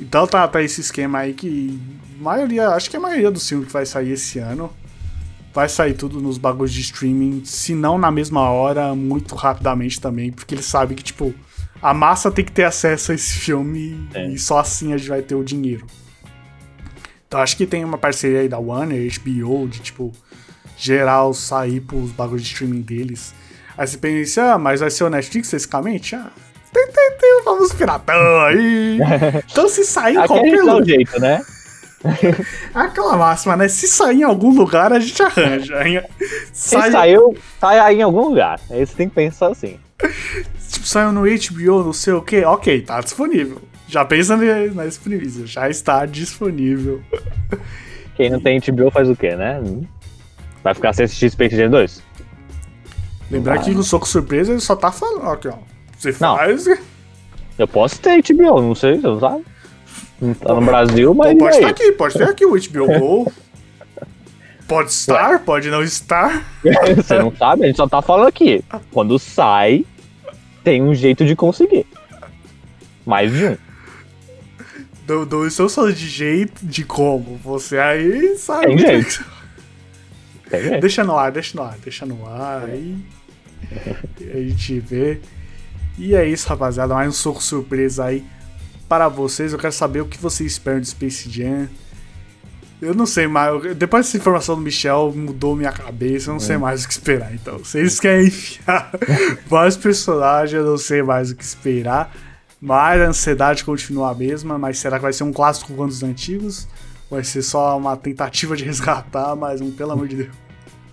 [0.00, 1.78] Então tá, tá esse esquema aí que.
[2.18, 4.70] Maioria, acho que a maioria dos filmes que vai sair esse ano
[5.52, 10.32] vai sair tudo nos bagulhos de streaming, se não na mesma hora, muito rapidamente também,
[10.32, 11.32] porque eles sabem que, tipo,
[11.80, 14.26] a massa tem que ter acesso a esse filme É.
[14.28, 15.86] e só assim a gente vai ter o dinheiro.
[17.28, 20.12] Então acho que tem uma parceria aí da Warner, HBO, de tipo,
[20.76, 23.32] geral sair pros bagulhos de streaming deles.
[23.76, 26.14] Aí você pensa, ah, mas vai ser o Netflix fisicamente?
[26.16, 26.30] Ah,
[26.72, 28.98] tem, tem, tem os famosos piratão aí.
[29.50, 30.84] Então se sair qualquer um lugar.
[30.86, 31.44] jeito, né?
[32.74, 33.68] Aquela máxima, né?
[33.68, 35.76] Se sair em algum lugar, a gente arranja.
[36.52, 38.60] Se Sai, saiu, sai aí em algum lugar.
[38.70, 39.78] Aí você tem que pensar assim.
[40.70, 42.44] tipo, saiu no HBO, não sei o que.
[42.44, 43.60] Ok, tá disponível.
[43.88, 45.46] Já pensa na disponível.
[45.46, 47.00] Já está disponível.
[48.16, 49.62] Quem não tem HBO faz o quê, né?
[50.62, 52.02] Vai ficar sem assistir Space Jam 2?
[53.30, 53.64] Lembrar Vai.
[53.64, 55.28] que no Soco Surpresa ele só tá falando.
[55.30, 55.54] Aqui, ó.
[55.98, 56.36] Você Não.
[56.36, 56.66] faz.
[57.58, 59.44] Eu posso ter HBO, não sei, você não sabe?
[60.24, 61.32] Não tá no Brasil, mas.
[61.32, 61.72] Pô, pode e estar aí?
[61.72, 63.32] aqui, pode ter aqui o HBO Go.
[64.66, 66.42] Pode estar, pode não estar.
[66.96, 67.64] Você não sabe?
[67.64, 68.64] A gente só tá falando aqui.
[68.90, 69.84] Quando sai,
[70.64, 71.86] tem um jeito de conseguir.
[73.04, 73.56] Mais de um.
[75.06, 77.36] Não, não estou falando de jeito, de como.
[77.44, 78.68] Você aí sabe.
[78.68, 79.24] Tem jeito.
[80.48, 80.80] Tem jeito.
[80.80, 82.96] Deixa no ar, deixa no ar, deixa no ar aí.
[84.32, 85.20] A gente vê.
[85.98, 86.94] E é isso, rapaziada.
[86.94, 88.24] Mais um soco surpresa aí
[88.94, 89.52] para vocês.
[89.52, 91.68] Eu quero saber o que vocês esperam de Space Jam.
[92.80, 93.74] Eu não sei mais.
[93.74, 96.30] Depois dessa informação do Michel, mudou minha cabeça.
[96.30, 97.34] Eu não sei mais o que esperar.
[97.34, 98.92] Então, vocês querem enfiar
[99.48, 102.14] vários personagens, eu não sei mais o que esperar.
[102.60, 104.58] Mas a ansiedade continua a mesma.
[104.58, 106.68] Mas será que vai ser um clássico como os antigos?
[107.10, 110.34] Vai ser só uma tentativa de resgatar, mas um, pelo amor de Deus.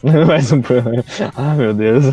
[0.28, 0.62] Mais um.
[1.36, 2.06] Ah, meu Deus.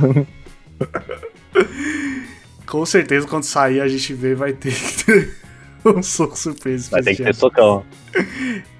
[2.66, 5.47] Com certeza, quando sair, a gente vê, vai ter que ter
[5.97, 6.91] um soco surpresa.
[6.91, 7.85] Vai ter que ter socão.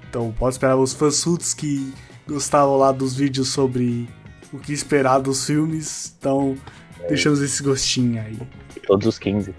[0.09, 1.93] Então, pode esperar os fansuits que
[2.27, 4.07] gostavam lá dos vídeos sobre
[4.51, 6.15] o que esperar dos filmes.
[6.19, 6.55] Então,
[7.07, 8.37] deixamos esse gostinho aí.
[8.87, 9.53] Todos os 15.